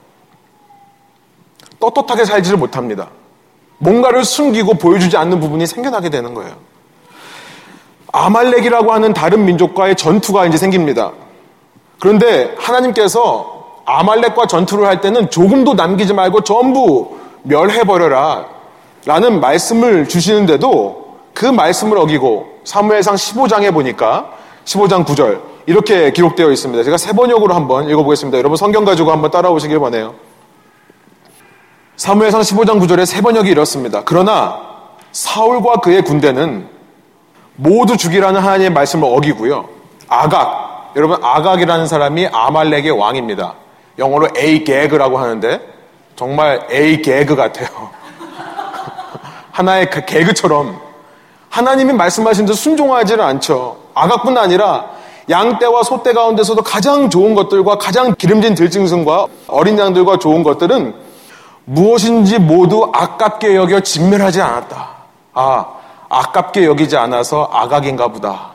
떳떳하게 1.80 2.24
살지를 2.24 2.58
못합니다. 2.58 3.08
뭔가를 3.78 4.24
숨기고 4.24 4.74
보여주지 4.74 5.16
않는 5.16 5.40
부분이 5.40 5.66
생겨나게 5.66 6.10
되는 6.10 6.34
거예요. 6.34 6.56
아말렉이라고 8.12 8.92
하는 8.92 9.12
다른 9.12 9.44
민족과의 9.44 9.96
전투가 9.96 10.46
이제 10.46 10.56
생깁니다. 10.56 11.12
그런데 11.98 12.54
하나님께서 12.58 13.54
아말렉과 13.84 14.46
전투를 14.46 14.86
할 14.86 15.00
때는 15.00 15.30
조금도 15.30 15.74
남기지 15.74 16.14
말고 16.14 16.42
전부 16.42 17.16
멸해버려라 17.42 18.46
라는 19.04 19.40
말씀을 19.40 20.08
주시는데도 20.08 21.04
그 21.34 21.44
말씀을 21.44 21.98
어기고 21.98 22.60
사무엘상 22.64 23.16
15장에 23.16 23.72
보니까 23.72 24.30
15장 24.64 25.04
9절 25.04 25.40
이렇게 25.66 26.12
기록되어 26.12 26.50
있습니다. 26.50 26.82
제가 26.84 26.96
세 26.96 27.12
번역으로 27.12 27.54
한번 27.54 27.88
읽어보겠습니다. 27.88 28.38
여러분 28.38 28.56
성경 28.56 28.84
가지고 28.84 29.12
한번 29.12 29.30
따라오시길 29.30 29.76
원해요. 29.76 30.14
사무엘상 31.96 32.40
15장 32.40 32.80
9절에 32.80 33.06
세 33.06 33.20
번역이 33.20 33.50
이렇습니다. 33.50 34.02
그러나 34.04 34.60
사울과 35.12 35.76
그의 35.76 36.02
군대는 36.02 36.68
모두 37.56 37.96
죽이라는 37.96 38.40
하나님의 38.40 38.70
말씀을 38.70 39.08
어기고요. 39.12 39.68
아각, 40.08 40.63
여러분 40.96 41.18
아각이라는 41.22 41.86
사람이 41.86 42.28
아말렉의 42.32 42.90
왕입니다. 42.90 43.54
영어로 43.98 44.28
에이게그라고 44.36 45.18
하는데 45.18 45.60
정말 46.16 46.66
에이게그 46.70 47.36
같아요. 47.36 47.68
하나의 49.50 49.90
그 49.90 50.04
개그처럼 50.04 50.80
하나님이 51.48 51.92
말씀하신 51.92 52.46
듯 52.46 52.54
순종하지는 52.54 53.24
않죠. 53.24 53.76
아각뿐 53.94 54.36
아니라 54.36 54.86
양떼와 55.30 55.82
소떼 55.84 56.12
가운데서도 56.12 56.62
가장 56.62 57.08
좋은 57.08 57.34
것들과 57.34 57.78
가장 57.78 58.14
기름진 58.16 58.54
들짐승과 58.54 59.26
어린 59.48 59.78
양들과 59.78 60.18
좋은 60.18 60.42
것들은 60.42 60.94
무엇인지 61.64 62.40
모두 62.40 62.90
아깝게 62.92 63.56
여겨 63.56 63.80
진멸하지 63.80 64.42
않았다. 64.42 64.88
아, 65.32 65.66
아깝게 66.08 66.66
여기지 66.66 66.96
않아서 66.96 67.48
아각인가 67.52 68.08
보다. 68.08 68.52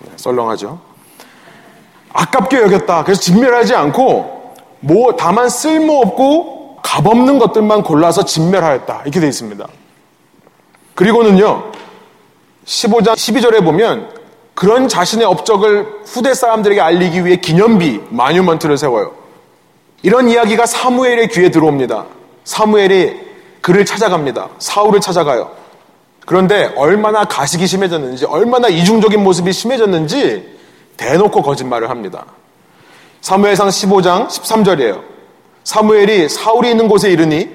네, 0.00 0.10
썰렁하죠. 0.16 0.89
아깝게 2.12 2.60
여겼다. 2.62 3.04
그래서 3.04 3.20
진멸하지 3.20 3.74
않고 3.74 4.54
뭐 4.80 5.16
다만 5.16 5.48
쓸모없고 5.48 6.78
값없는 6.82 7.38
것들만 7.38 7.82
골라서 7.82 8.24
진멸하였다. 8.24 9.02
이렇게 9.04 9.20
되어 9.20 9.28
있습니다. 9.28 9.66
그리고는요. 10.94 11.70
15장 12.64 13.14
12절에 13.14 13.64
보면 13.64 14.10
그런 14.54 14.88
자신의 14.88 15.26
업적을 15.26 15.86
후대 16.04 16.34
사람들에게 16.34 16.80
알리기 16.80 17.24
위해 17.24 17.36
기념비 17.36 18.00
마뉴먼트를 18.10 18.76
세워요. 18.76 19.12
이런 20.02 20.28
이야기가 20.28 20.66
사무엘의 20.66 21.28
귀에 21.28 21.50
들어옵니다. 21.50 22.06
사무엘이 22.44 23.20
그를 23.60 23.84
찾아갑니다. 23.84 24.48
사울을 24.58 25.00
찾아가요. 25.00 25.50
그런데 26.26 26.72
얼마나 26.76 27.24
가식이 27.24 27.66
심해졌는지, 27.66 28.24
얼마나 28.26 28.68
이중적인 28.68 29.22
모습이 29.22 29.52
심해졌는지 29.52 30.59
대놓고 31.00 31.42
거짓말을 31.42 31.88
합니다. 31.88 32.26
사무엘상 33.22 33.68
15장 33.68 34.28
13절이에요. 34.28 35.02
사무엘이 35.64 36.28
사울이 36.28 36.70
있는 36.70 36.88
곳에 36.88 37.10
이르니 37.10 37.48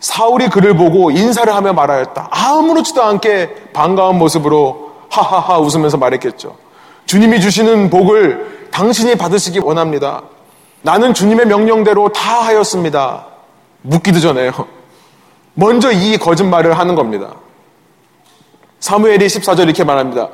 사울이 0.00 0.48
그를 0.48 0.76
보고 0.76 1.12
인사를 1.12 1.54
하며 1.54 1.72
말하였다. 1.72 2.28
아무렇지도 2.32 3.04
않게 3.04 3.70
반가운 3.72 4.18
모습으로 4.18 4.94
하하하 5.08 5.58
웃으면서 5.58 5.96
말했겠죠. 5.96 6.56
주님이 7.06 7.40
주시는 7.40 7.88
복을 7.88 8.68
당신이 8.72 9.14
받으시기 9.14 9.60
원합니다. 9.60 10.22
나는 10.82 11.14
주님의 11.14 11.46
명령대로 11.46 12.08
다 12.08 12.40
하였습니다. 12.46 13.26
묻기도 13.82 14.18
전에요. 14.18 14.52
먼저 15.54 15.92
이 15.92 16.16
거짓말을 16.16 16.76
하는 16.76 16.96
겁니다. 16.96 17.34
사무엘이 18.80 19.26
14절 19.26 19.64
이렇게 19.64 19.84
말합니다. 19.84 20.30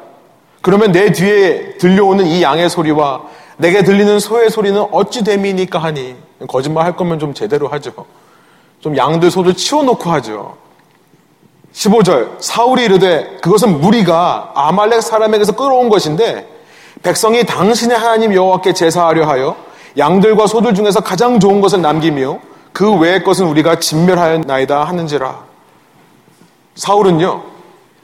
그러면 0.69 0.93
내 0.93 1.13
뒤에 1.13 1.79
들려오는 1.79 2.27
이 2.27 2.43
양의 2.43 2.69
소리와 2.69 3.23
내게 3.57 3.83
들리는 3.83 4.19
소의 4.19 4.51
소리는 4.51 4.79
어찌 4.93 5.25
됨이니까 5.25 5.79
하니 5.79 6.15
거짓말 6.47 6.85
할 6.85 6.95
거면 6.95 7.19
좀 7.19 7.33
제대로 7.33 7.69
하죠. 7.69 8.05
좀 8.79 8.95
양들 8.95 9.31
소를 9.31 9.55
치워놓고 9.55 10.11
하죠. 10.11 10.59
15절 11.73 12.33
사울이 12.41 12.85
이르되 12.85 13.39
그것은 13.41 13.81
무리가 13.81 14.53
아말렉 14.55 15.03
사람에게서 15.03 15.53
끌어온 15.53 15.89
것인데 15.89 16.47
백성이 17.03 17.45
당신의 17.45 17.97
하나님 17.97 18.35
여호와께 18.35 18.75
제사하려 18.75 19.27
하여 19.27 19.57
양들과 19.97 20.47
소들 20.47 20.75
중에서 20.75 21.01
가장 21.01 21.41
좋은 21.41 21.63
것을 21.63 21.81
남기며 21.81 22.41
그 22.75 22.95
외의 22.95 23.25
것은 23.25 23.47
우리가 23.47 23.79
진멸하였나이다 23.79 24.85
하는지라 24.85 25.45
사울은요 26.75 27.58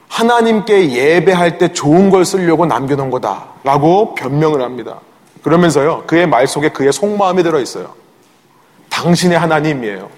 하나님께 0.07 0.91
예배할 0.91 1.57
때 1.57 1.73
좋은 1.73 2.09
걸 2.09 2.25
쓰려고 2.25 2.65
남겨놓은 2.65 3.09
거다라고 3.09 4.15
변명을 4.15 4.61
합니다. 4.61 4.99
그러면서요, 5.43 6.03
그의 6.07 6.27
말 6.27 6.47
속에 6.47 6.69
그의 6.69 6.91
속마음이 6.91 7.43
들어있어요. 7.43 7.93
당신의 8.89 9.37
하나님이에요. 9.37 10.09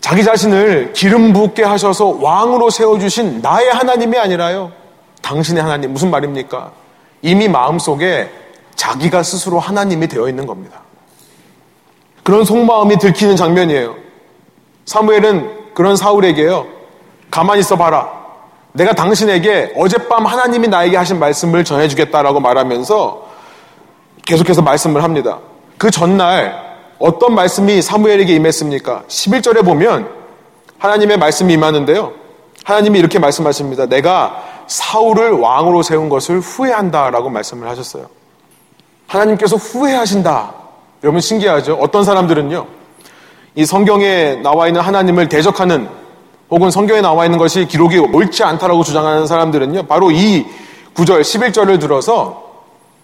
자기 0.00 0.24
자신을 0.24 0.92
기름 0.92 1.32
붓게 1.32 1.64
하셔서 1.64 2.18
왕으로 2.20 2.70
세워주신 2.70 3.40
나의 3.40 3.70
하나님이 3.70 4.16
아니라요. 4.18 4.72
당신의 5.22 5.62
하나님. 5.62 5.92
무슨 5.92 6.10
말입니까? 6.10 6.72
이미 7.22 7.48
마음속에 7.48 8.30
자기가 8.76 9.22
스스로 9.22 9.58
하나님이 9.58 10.06
되어 10.06 10.28
있는 10.28 10.46
겁니다. 10.46 10.80
그런 12.22 12.44
속마음이 12.44 12.98
들키는 12.98 13.36
장면이에요. 13.36 13.96
사무엘은 14.84 15.74
그런 15.74 15.96
사울에게요. 15.96 16.66
가만히 17.30 17.60
있어 17.60 17.76
봐라. 17.76 18.17
내가 18.78 18.92
당신에게 18.92 19.72
어젯밤 19.76 20.24
하나님이 20.24 20.68
나에게 20.68 20.96
하신 20.96 21.18
말씀을 21.18 21.64
전해주겠다라고 21.64 22.38
말하면서 22.38 23.26
계속해서 24.24 24.62
말씀을 24.62 25.02
합니다. 25.02 25.40
그 25.78 25.90
전날 25.90 26.68
어떤 27.00 27.34
말씀이 27.34 27.82
사무엘에게 27.82 28.34
임했습니까? 28.36 29.02
11절에 29.08 29.64
보면 29.64 30.08
하나님의 30.78 31.18
말씀이 31.18 31.52
임하는데요. 31.54 32.12
하나님이 32.62 33.00
이렇게 33.00 33.18
말씀하십니다. 33.18 33.86
내가 33.86 34.44
사울을 34.68 35.32
왕으로 35.32 35.82
세운 35.82 36.08
것을 36.08 36.38
후회한다 36.38 37.10
라고 37.10 37.30
말씀을 37.30 37.68
하셨어요. 37.68 38.06
하나님께서 39.08 39.56
후회하신다. 39.56 40.54
여러분 41.02 41.20
신기하죠? 41.20 41.78
어떤 41.80 42.04
사람들은요. 42.04 42.66
이 43.56 43.64
성경에 43.64 44.36
나와 44.36 44.68
있는 44.68 44.82
하나님을 44.82 45.28
대적하는 45.28 45.88
혹은 46.50 46.70
성경에 46.70 47.00
나와 47.00 47.24
있는 47.26 47.38
것이 47.38 47.66
기록이 47.66 47.98
옳지 47.98 48.42
않다라고 48.42 48.82
주장하는 48.82 49.26
사람들은요, 49.26 49.82
바로 49.84 50.10
이 50.10 50.46
9절, 50.94 51.20
11절을 51.20 51.78
들어서 51.78 52.48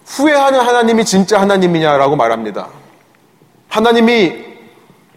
후회하는 0.05 0.59
하나님이 0.59 1.05
진짜 1.05 1.39
하나님이냐라고 1.39 2.15
말합니다. 2.15 2.67
하나님이 3.69 4.33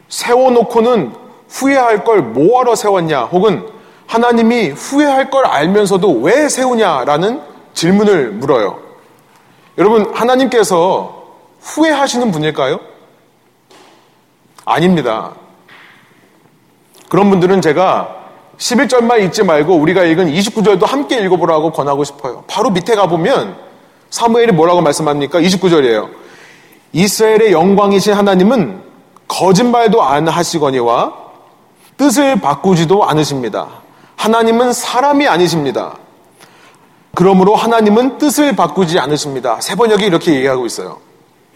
세워놓고는 0.09 1.15
후회할 1.49 2.05
걸 2.05 2.23
뭐하러 2.23 2.75
세웠냐, 2.75 3.23
혹은 3.25 3.67
하나님이 4.07 4.71
후회할 4.71 5.31
걸 5.31 5.47
알면서도 5.47 6.21
왜 6.21 6.49
세우냐라는 6.49 7.43
질문을 7.73 8.33
물어요. 8.33 8.79
여러분, 9.79 10.15
하나님께서 10.15 11.25
후회하시는 11.61 12.31
분일까요? 12.31 12.81
아닙니다. 14.65 15.33
그런 17.09 17.31
분들은 17.31 17.63
제가 17.63 18.18
11절만 18.59 19.23
읽지 19.25 19.45
말고 19.45 19.75
우리가 19.77 20.05
읽은 20.05 20.33
29절도 20.33 20.85
함께 20.85 21.21
읽어보라고 21.21 21.71
권하고 21.73 22.05
싶어요. 22.05 22.45
바로 22.49 22.71
밑에 22.71 22.95
가보면 22.95 23.57
사무엘이 24.11 24.53
뭐라고 24.53 24.81
말씀합니까? 24.81 25.41
29절이에요. 25.41 26.09
이스라엘의 26.93 27.53
영광이신 27.53 28.15
하나님은 28.15 28.83
거짓말도 29.29 30.03
안 30.03 30.27
하시거니와 30.27 31.15
뜻을 31.97 32.41
바꾸지도 32.41 33.05
않으십니다. 33.05 33.69
하나님은 34.17 34.73
사람이 34.73 35.29
아니십니다. 35.29 35.97
그러므로 37.15 37.55
하나님은 37.55 38.19
뜻을 38.19 38.57
바꾸지 38.57 38.99
않으십니다. 38.99 39.61
세 39.61 39.75
번역이 39.75 40.05
이렇게 40.05 40.35
얘기하고 40.35 40.67
있어요. 40.67 40.99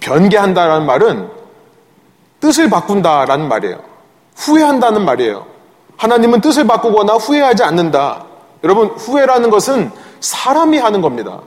변개한다라는 0.00 0.86
말은 0.86 1.30
뜻을 2.40 2.68
바꾼다라는 2.68 3.48
말이에요. 3.48 3.80
후회한다는 4.36 5.04
말이에요. 5.04 5.51
하나님은 6.02 6.40
뜻을 6.40 6.66
바꾸거나 6.66 7.14
후회하지 7.14 7.62
않는다. 7.62 8.24
여러분, 8.64 8.88
후회라는 8.88 9.50
것은 9.50 9.92
사람이 10.18 10.78
하는 10.78 11.00
겁니다. 11.00 11.42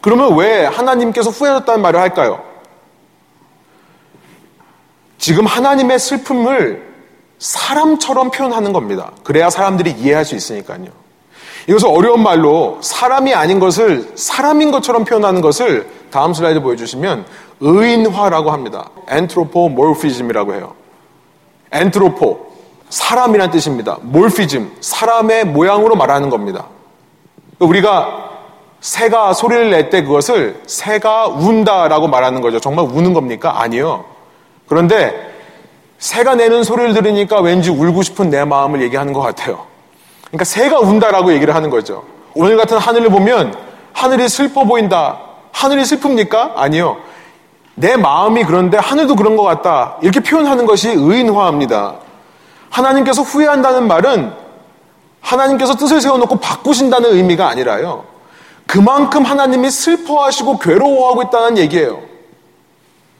그러면 0.00 0.36
왜 0.36 0.64
하나님께서 0.64 1.30
후회하셨다는 1.30 1.82
말을 1.82 1.98
할까요? 1.98 2.40
지금 5.18 5.44
하나님의 5.44 5.98
슬픔을 5.98 6.88
사람처럼 7.40 8.30
표현하는 8.30 8.72
겁니다. 8.72 9.10
그래야 9.24 9.50
사람들이 9.50 9.90
이해할 9.90 10.24
수 10.24 10.36
있으니까요. 10.36 10.86
이것을 11.66 11.88
어려운 11.88 12.22
말로 12.22 12.78
사람이 12.80 13.34
아닌 13.34 13.58
것을 13.58 14.12
사람인 14.14 14.70
것처럼 14.70 15.04
표현하는 15.04 15.40
것을 15.40 15.90
다음 16.12 16.32
슬라이드 16.32 16.60
보여주시면 16.60 17.26
의인화라고 17.58 18.52
합니다. 18.52 18.90
엔트로포몰피즘이라고 19.08 20.54
해요. 20.54 20.74
엔트로포 21.72 22.49
사람이란 22.90 23.50
뜻입니다. 23.50 23.98
몰피즘 24.02 24.76
사람의 24.80 25.46
모양으로 25.46 25.94
말하는 25.96 26.28
겁니다. 26.28 26.66
우리가 27.58 28.28
새가 28.80 29.32
소리를 29.32 29.70
낼 29.70 29.90
때 29.90 30.02
그것을 30.02 30.62
새가 30.66 31.28
운다라고 31.28 32.08
말하는 32.08 32.40
거죠. 32.40 32.60
정말 32.60 32.86
우는 32.86 33.12
겁니까? 33.12 33.60
아니요. 33.60 34.04
그런데 34.66 35.30
새가 35.98 36.34
내는 36.34 36.64
소리를 36.64 36.94
들으니까 36.94 37.40
왠지 37.40 37.70
울고 37.70 38.02
싶은 38.02 38.30
내 38.30 38.44
마음을 38.44 38.80
얘기하는 38.82 39.12
것 39.12 39.20
같아요. 39.20 39.66
그러니까 40.28 40.44
새가 40.44 40.80
운다라고 40.80 41.32
얘기를 41.32 41.54
하는 41.54 41.68
거죠. 41.70 42.04
오늘 42.34 42.56
같은 42.56 42.78
하늘을 42.78 43.10
보면 43.10 43.54
하늘이 43.92 44.28
슬퍼 44.28 44.64
보인다. 44.64 45.18
하늘이 45.52 45.82
슬픕니까? 45.82 46.52
아니요. 46.56 46.96
내 47.74 47.96
마음이 47.96 48.44
그런데 48.44 48.78
하늘도 48.78 49.16
그런 49.16 49.36
것 49.36 49.42
같다. 49.42 49.96
이렇게 50.00 50.20
표현하는 50.20 50.64
것이 50.66 50.88
의인화입니다. 50.90 51.96
하나님께서 52.70 53.22
후회한다는 53.22 53.86
말은 53.86 54.32
하나님께서 55.20 55.74
뜻을 55.74 56.00
세워놓고 56.00 56.36
바꾸신다는 56.36 57.14
의미가 57.14 57.48
아니라요. 57.48 58.04
그만큼 58.66 59.24
하나님이 59.24 59.70
슬퍼하시고 59.70 60.58
괴로워하고 60.58 61.22
있다는 61.24 61.58
얘기예요. 61.58 62.00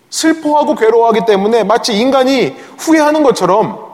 슬퍼하고 0.09 0.75
괴로워하기 0.75 1.25
때문에 1.27 1.65
마치 1.65 1.97
인간이 1.97 2.57
후회하는 2.79 3.23
것처럼 3.23 3.91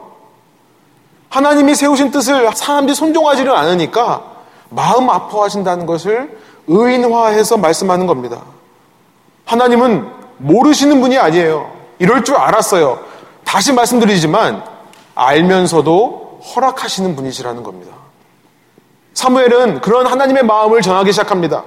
하나님이 1.28 1.74
세우신 1.74 2.10
뜻을 2.10 2.50
사람들이 2.54 2.94
손종하지를 2.94 3.54
않으니까 3.54 4.22
마음 4.70 5.10
아파하신다는 5.10 5.86
것을 5.86 6.38
의인화해서 6.66 7.56
말씀하는 7.56 8.06
겁니다. 8.06 8.42
하나님은 9.44 10.08
모르시는 10.38 11.00
분이 11.00 11.18
아니에요. 11.18 11.70
이럴 11.98 12.24
줄 12.24 12.36
알았어요. 12.36 13.00
다시 13.44 13.72
말씀드리지만 13.72 14.75
알면서도 15.16 16.42
허락하시는 16.54 17.16
분이시라는 17.16 17.64
겁니다. 17.64 17.96
사무엘은 19.14 19.80
그런 19.80 20.06
하나님의 20.06 20.44
마음을 20.44 20.80
전하기 20.82 21.10
시작합니다. 21.10 21.64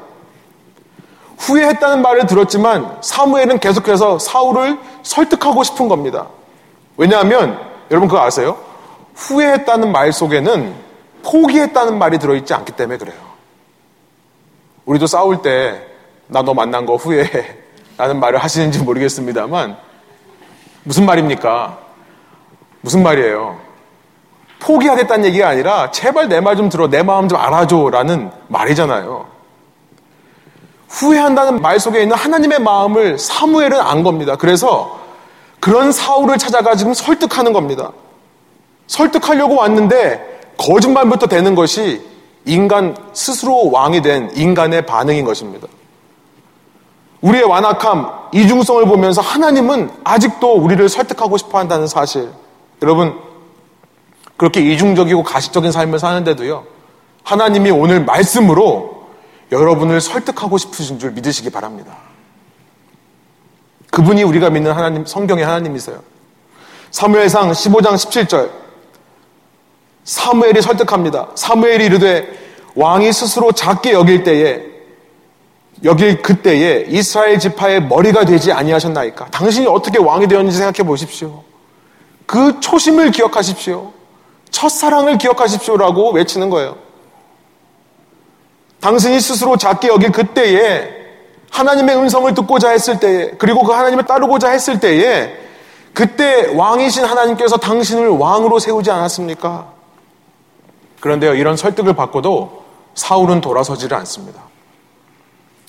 후회했다는 1.38 2.02
말을 2.02 2.26
들었지만 2.28 2.98
사무엘은 3.02 3.60
계속해서 3.60 4.20
사울을 4.20 4.78
설득하고 5.04 5.64
싶은 5.64 5.90
겁니다. 5.90 6.28
왜냐하면 6.96 7.60
여러분 7.92 8.08
그거 8.08 8.22
아세요? 8.22 8.58
후회했다는 9.16 9.92
말 9.92 10.14
속에는 10.14 10.74
포기했다는 11.24 11.98
말이 11.98 12.18
들어있지 12.20 12.54
않기 12.54 12.72
때문에 12.74 12.98
그래요. 12.98 13.18
우리도 14.86 15.08
싸울 15.08 15.42
때 15.42 15.90
나 16.32 16.44
너 16.44 16.54
만난 16.54 16.86
거 16.86 16.96
후회해 16.96 17.58
라는 17.98 18.20
말을 18.20 18.38
하시는지 18.40 18.80
모르겠습니다만 18.80 19.78
무슨 20.84 21.06
말입니까? 21.06 21.80
무슨 22.82 23.04
말이에요? 23.04 23.58
포기하겠다는 24.60 25.26
얘기가 25.26 25.48
아니라 25.50 25.92
제발 25.92 26.28
내 26.28 26.42
말 26.42 26.56
좀 26.58 26.70
들어 26.70 26.88
내 26.90 27.02
마음 27.04 27.28
좀 27.30 27.38
알아줘 27.40 27.90
라는 27.92 28.32
말이잖아요. 28.48 29.26
후회한다는 30.90 31.62
말 31.62 31.80
속에 31.80 32.02
있는 32.02 32.16
하나님의 32.16 32.60
마음을 32.60 33.18
사무엘은 33.20 33.80
안 33.80 34.04
겁니다. 34.04 34.36
그래서 34.36 35.00
그런 35.60 35.92
사울을 35.92 36.38
찾아가 36.38 36.76
지금 36.76 36.94
설득하는 36.94 37.54
겁니다. 37.54 37.92
설득하려고 38.88 39.56
왔는데 39.56 40.40
거짓말부터 40.58 41.28
되는 41.28 41.54
것이 41.56 42.02
인간 42.46 42.96
스스로 43.14 43.70
왕이 43.72 44.02
된 44.02 44.32
인간의 44.36 44.86
반응인 44.86 45.26
것입니다. 45.26 45.68
우리의 47.22 47.44
완악함, 47.44 48.10
이중성을 48.34 48.86
보면서 48.86 49.22
하나님은 49.22 49.92
아직도 50.04 50.54
우리를 50.56 50.88
설득하고 50.90 51.38
싶어 51.38 51.60
한다는 51.60 51.86
사실. 51.86 52.30
여러분, 52.82 53.20
그렇게 54.38 54.62
이중적이고 54.62 55.24
가식적인 55.24 55.72
삶을 55.72 56.00
사는데도요, 56.00 56.66
하나님이 57.24 57.72
오늘 57.72 58.04
말씀으로 58.06 59.08
여러분을 59.52 60.00
설득하고 60.02 60.58
싶으신 60.58 61.00
줄 61.00 61.12
믿으시기 61.12 61.50
바랍니다. 61.50 61.98
그분이 63.92 64.24
우리가 64.24 64.50
믿는 64.50 64.72
하나님, 64.72 65.06
성경의 65.06 65.46
하나님이세요. 65.46 66.02
사무엘상 66.92 67.52
15장 67.52 67.94
17절. 67.94 68.50
사무엘이 70.04 70.62
설득합니다. 70.62 71.30
사무엘이 71.36 71.86
이르되 71.86 72.28
왕이 72.76 73.12
스스로 73.12 73.52
작게 73.52 73.94
여길 73.94 74.24
때에 74.24 74.64
여길 75.84 76.22
그때에 76.22 76.86
이스라엘 76.90 77.40
지파의 77.40 77.84
머리가 77.84 78.26
되지 78.26 78.52
아니하셨나이까? 78.52 79.28
당신이 79.28 79.68
어떻게 79.68 80.00
왕이 80.00 80.28
되었는지 80.28 80.58
생각해 80.58 80.88
보십시오. 80.88 81.44
그 82.30 82.60
초심을 82.60 83.10
기억하십시오. 83.10 83.92
첫사랑을 84.52 85.18
기억하십시오라고 85.18 86.12
외치는 86.12 86.52
거예요. 86.52 86.78
당신이 88.82 89.20
스스로 89.20 89.58
작게 89.58 89.88
여길 89.88 90.12
그때에 90.12 90.92
하나님의 91.50 91.98
음성을 91.98 92.32
듣고자 92.36 92.70
했을 92.70 93.00
때에 93.00 93.32
그리고 93.40 93.64
그 93.64 93.72
하나님을 93.72 94.06
따르고자 94.06 94.50
했을 94.50 94.80
때에 94.80 95.36
그때 95.96 96.54
왕이신 96.56 97.04
하나님께서 97.04 97.58
당신을 97.58 98.10
왕으로 98.10 98.60
세우지 98.60 98.92
않았습니까? 98.92 99.74
그런데요, 101.00 101.34
이런 101.34 101.58
설득을 101.58 101.96
받고도 101.96 102.64
사울은 102.94 103.42
돌아서지를 103.42 103.98
않습니다. 103.98 104.44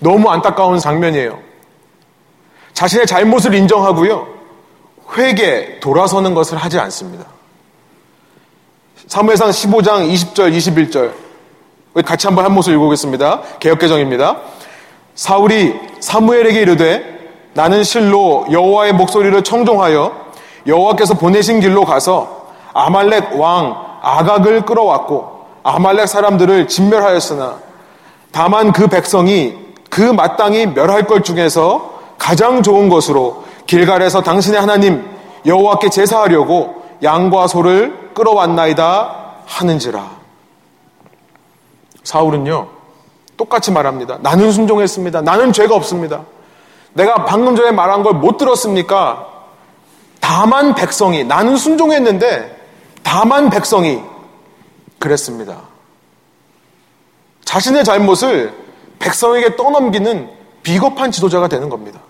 너무 0.01 0.29
안타까운 0.29 0.79
장면이에요. 0.79 1.39
자신의 2.75 3.07
잘못을 3.07 3.55
인정하고요, 3.55 4.40
회개, 5.17 5.81
돌아서는 5.81 6.35
것을 6.35 6.59
하지 6.59 6.79
않습니다. 6.79 7.25
사무엘상 9.07 9.51
15장 9.51 10.13
20절, 10.13 10.57
21절. 10.57 11.13
같이 12.05 12.27
한번 12.27 12.45
한 12.45 12.55
모습 12.55 12.73
읽어보겠습니다. 12.73 13.43
개혁개정입니다. 13.59 14.37
사울이 15.15 15.75
사무엘에게 16.01 16.61
이르되 16.61 17.21
나는 17.55 17.83
실로 17.83 18.47
여호와의 18.51 18.93
목소리를 18.93 19.43
청종하여 19.43 20.31
여호와께서 20.67 21.15
보내신 21.15 21.61
길로 21.61 21.85
가서 21.85 22.49
아말렉 22.73 23.39
왕 23.41 23.99
아각을 24.03 24.63
끌어왔고 24.63 25.47
아말렉 25.63 26.09
사람들을 26.09 26.69
진멸하였으나 26.69 27.59
다만 28.33 28.73
그 28.73 28.87
백성이 28.87 29.57
그 29.91 30.01
마땅히 30.01 30.67
멸할 30.67 31.07
것 31.07 31.25
중에서 31.25 31.99
가장 32.17 32.63
좋은 32.63 32.89
것으로 32.89 33.45
길갈에서 33.71 34.23
당신의 34.23 34.59
하나님 34.59 35.09
여호와께 35.47 35.91
제사하려고 35.91 36.83
양과 37.05 37.47
소를 37.47 38.11
끌어왔나이다 38.15 39.35
하는지라. 39.47 40.11
사울은요, 42.03 42.69
똑같이 43.37 43.71
말합니다. 43.71 44.19
나는 44.23 44.51
순종했습니다. 44.51 45.23
나는 45.23 45.53
죄가 45.53 45.77
없습니다. 45.77 46.25
내가 46.95 47.25
방금 47.25 47.55
전에 47.55 47.71
말한 47.71 48.03
걸 48.03 48.15
못 48.15 48.39
들었습니까? 48.39 49.29
다만 50.19 50.75
백성이, 50.75 51.23
나는 51.23 51.57
순종했는데, 51.57 52.57
다만 53.05 53.51
백성이 53.51 54.03
그랬습니다. 54.99 55.59
자신의 57.45 57.85
잘못을 57.85 58.53
백성에게 58.99 59.55
떠넘기는 59.55 60.29
비겁한 60.65 61.13
지도자가 61.13 61.47
되는 61.47 61.69
겁니다. 61.69 62.01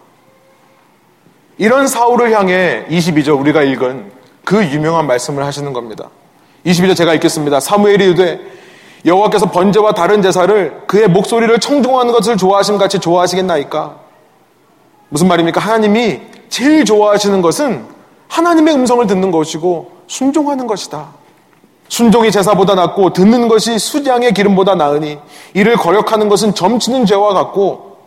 이런 1.61 1.87
사울을 1.87 2.33
향해 2.33 2.87
22절 2.89 3.39
우리가 3.39 3.63
읽은 3.63 4.11
그 4.47 4.65
유명한 4.65 5.07
말씀을 5.07 5.45
하시는 5.45 5.75
겁니다. 5.75 6.09
22절 6.65 6.97
제가 6.97 7.13
읽겠습니다. 7.15 7.61
사무엘이 7.61 8.07
유되 8.07 8.41
여호와께서 9.05 9.51
번제와 9.51 9.93
다른 9.93 10.23
제사를 10.23 10.85
그의 10.87 11.09
목소리를 11.09 11.61
청중하는 11.61 12.15
것을 12.15 12.39
좋아하심 12.39 12.79
같이 12.79 12.99
좋아하시겠나이까? 12.99 13.95
무슨 15.11 15.29
말입니까? 15.29 15.61
하나님이 15.61 16.23
제일 16.49 16.87
좋아하시는 16.87 17.43
것은 17.43 17.85
하나님의 18.29 18.75
음성을 18.77 19.07
듣는 19.07 19.31
것이고 19.31 19.93
순종하는 20.07 20.67
것이다. 20.67 21.09
순종이 21.91 22.31
제사보다 22.31 22.75
낫고 22.75 23.13
듣는 23.13 23.49
것이 23.49 23.79
수장의 23.79 24.33
기름보다 24.33 24.77
나으니 24.77 25.19
이를 25.53 25.77
거역하는 25.77 26.31
것은 26.31 26.55
점치는 26.55 27.05
죄와 27.05 27.35
같고 27.35 27.99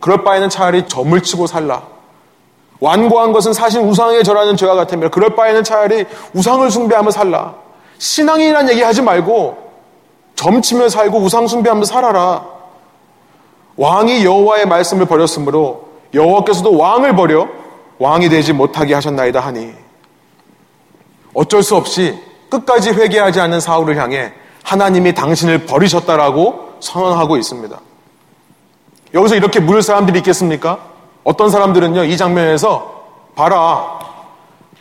그럴 0.00 0.24
바에는 0.24 0.48
차라리 0.48 0.88
점을 0.88 1.22
치고 1.22 1.46
살라. 1.46 1.92
완고한 2.82 3.32
것은 3.32 3.52
사실 3.52 3.80
우상에 3.80 4.24
절하는 4.24 4.56
죄와 4.56 4.74
같으며 4.74 5.08
그럴 5.08 5.36
바에는 5.36 5.62
차라리 5.62 6.04
우상을 6.34 6.68
숭배하며 6.68 7.12
살라. 7.12 7.54
신앙이란 7.98 8.68
얘기 8.70 8.82
하지 8.82 9.02
말고 9.02 9.56
점치며 10.34 10.88
살고 10.88 11.18
우상 11.18 11.46
숭배하며 11.46 11.84
살아라. 11.84 12.44
왕이 13.76 14.24
여호와의 14.24 14.66
말씀을 14.66 15.06
버렸으므로 15.06 15.90
여호와께서도 16.12 16.76
왕을 16.76 17.14
버려 17.14 17.46
왕이 18.00 18.28
되지 18.28 18.52
못하게 18.52 18.94
하셨나이다 18.94 19.38
하니 19.38 19.72
어쩔 21.34 21.62
수 21.62 21.76
없이 21.76 22.18
끝까지 22.50 22.90
회개하지 22.90 23.40
않는 23.42 23.60
사울을 23.60 23.96
향해 23.96 24.32
하나님이 24.64 25.14
당신을 25.14 25.66
버리셨다라고 25.66 26.78
선언하고 26.80 27.36
있습니다. 27.36 27.80
여기서 29.14 29.36
이렇게 29.36 29.60
물을 29.60 29.82
사람들이 29.82 30.18
있겠습니까? 30.18 30.91
어떤 31.24 31.50
사람들은요, 31.50 32.04
이 32.04 32.16
장면에서 32.16 33.02
봐라. 33.34 33.98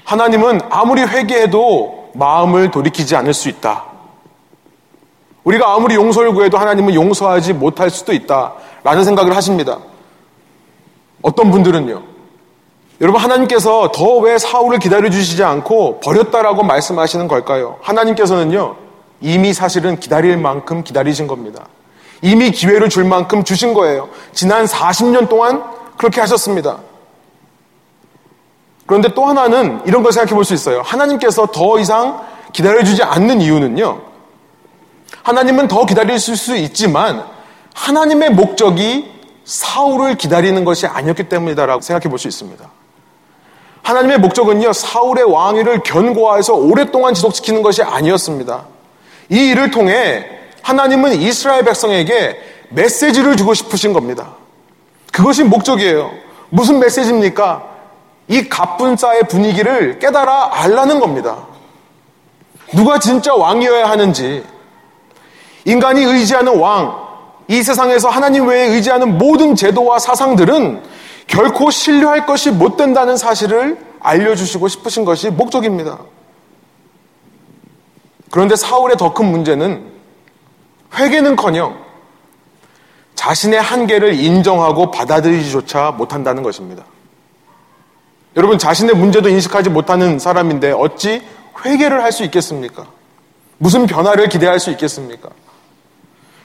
하나님은 0.06 0.62
아무리 0.70 1.02
회개해도 1.02 2.12
마음을 2.14 2.72
돌이키지 2.72 3.16
않을 3.16 3.34
수 3.34 3.50
있다. 3.50 3.86
우리가 5.44 5.74
아무리 5.74 5.96
용서를 5.96 6.34
구해도 6.34 6.58
하나님은 6.58 6.94
용서하지 6.94 7.54
못할 7.54 7.90
수도 7.90 8.14
있다. 8.14 8.54
라는 8.84 9.04
생각을 9.04 9.36
하십니다. 9.36 9.80
어떤 11.22 11.52
분들은요, 11.52 12.02
여러분 13.00 13.22
하나님께서 13.22 13.92
더 13.92 14.20
왜 14.20 14.38
사울을 14.38 14.80
기다려주시지 14.80 15.44
않고 15.44 16.00
버렸다라고 16.02 16.64
말씀하시는 16.64 17.28
걸까요? 17.28 17.78
하나님께서는요, 17.82 18.76
이미 19.22 19.54
사실은 19.54 20.00
기다릴 20.00 20.38
만큼 20.38 20.84
기다리신 20.84 21.28
겁니다. 21.28 21.68
이미 22.22 22.52
기회를 22.52 22.90
줄 22.90 23.04
만큼 23.04 23.44
주신 23.44 23.74
거예요. 23.74 24.10
지난 24.32 24.66
40년 24.66 25.30
동안 25.30 25.64
그렇게 26.02 26.20
하셨습니다. 26.20 26.80
그런데 28.88 29.14
또 29.14 29.24
하나는 29.26 29.82
이런 29.86 30.02
걸 30.02 30.12
생각해 30.12 30.34
볼 30.34 30.44
수 30.44 30.56
있어요. 30.56 30.82
하나님께서 30.82 31.46
더 31.46 31.80
이상 31.80 32.26
기다려주지 32.54 33.04
않는 33.04 33.40
이유는요. 33.40 34.02
하나님은 35.22 35.68
더 35.68 35.86
기다리실 35.86 36.36
수 36.36 36.56
있지만 36.58 37.24
하나님의 37.76 38.32
목적이 38.32 39.12
사울을 39.46 40.16
기다리는 40.16 40.66
것이 40.66 40.88
아니었기 40.88 41.30
때문이다라고 41.30 41.82
생각해 41.82 42.10
볼 42.10 42.18
수 42.18 42.28
있습니다. 42.28 42.68
하나님의 43.84 44.18
목적은요, 44.18 44.74
사울의 44.74 45.24
왕위를 45.26 45.84
견고화해서 45.84 46.56
오랫동안 46.56 47.14
지속시키는 47.14 47.62
것이 47.62 47.84
아니었습니다. 47.84 48.66
이 49.30 49.50
일을 49.52 49.70
통해 49.70 50.26
하나님은 50.64 51.14
이스라엘 51.14 51.64
백성에게 51.64 52.40
메시지를 52.70 53.38
주고 53.38 53.54
싶으신 53.54 53.94
겁니다. 53.94 54.41
그것이 55.12 55.44
목적이에요. 55.44 56.12
무슨 56.50 56.80
메시지입니까? 56.80 57.64
이 58.28 58.48
갑분싸의 58.48 59.24
분위기를 59.30 60.00
깨달아 60.00 60.62
알라는 60.64 61.00
겁니다. 61.00 61.48
누가 62.74 63.00
진짜 63.00 63.34
왕이어야 63.34 63.90
하는지, 63.90 64.46
인간이 65.66 66.04
의지하는 66.04 66.58
왕, 66.58 66.96
이 67.48 67.62
세상에서 67.62 68.10
하나님 68.10 68.48
외에 68.48 68.68
의지하는 68.68 69.18
모든 69.18 69.56
제도와 69.56 70.00
사상들은 70.00 70.82
결코 71.28 71.70
신뢰할 71.70 72.26
것이 72.26 72.50
못 72.50 72.78
된다는 72.78 73.18
사실을 73.18 73.78
알려주시고 74.00 74.68
싶으신 74.70 75.04
것이 75.06 75.30
목적입니다. 75.30 76.00
그런데 78.32 78.56
사울의 78.56 78.96
더 78.98 79.14
큰 79.14 79.26
문제는 79.30 79.92
회개는커녕 80.96 81.78
자신의 83.16 83.62
한계를 83.62 84.14
인정하고 84.20 84.92
받아들이지조차 84.92 85.92
못한다는 85.92 86.44
것입니다. 86.44 86.84
여러분 88.36 88.58
자신의 88.58 88.96
문제도 88.96 89.28
인식하지 89.28 89.70
못하는 89.70 90.18
사람인데 90.18 90.72
어찌 90.72 91.22
회개를 91.66 92.02
할 92.04 92.12
수 92.12 92.24
있겠습니까? 92.24 92.88
무슨 93.58 93.86
변화를 93.86 94.30
기대할 94.30 94.60
수 94.60 94.72
있겠습니까? 94.72 95.30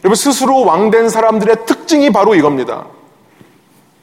여러분 0.05 0.15
스스로 0.15 0.65
왕된 0.65 1.09
사람들의 1.09 1.67
특징이 1.67 2.11
바로 2.11 2.35
이겁니다. 2.35 2.87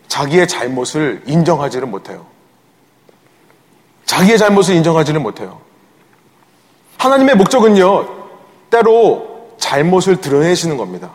자기의 0.07 0.47
잘못을 0.47 1.23
인정하지를 1.27 1.87
못해요. 1.87 2.25
자기의 4.05 4.37
잘못을 4.37 4.75
인정하지는 4.75 5.21
못해요. 5.21 5.61
하나님의 6.97 7.35
목적은요, 7.35 8.07
때로 8.69 9.55
잘못을 9.57 10.21
드러내시는 10.21 10.77
겁니다. 10.77 11.11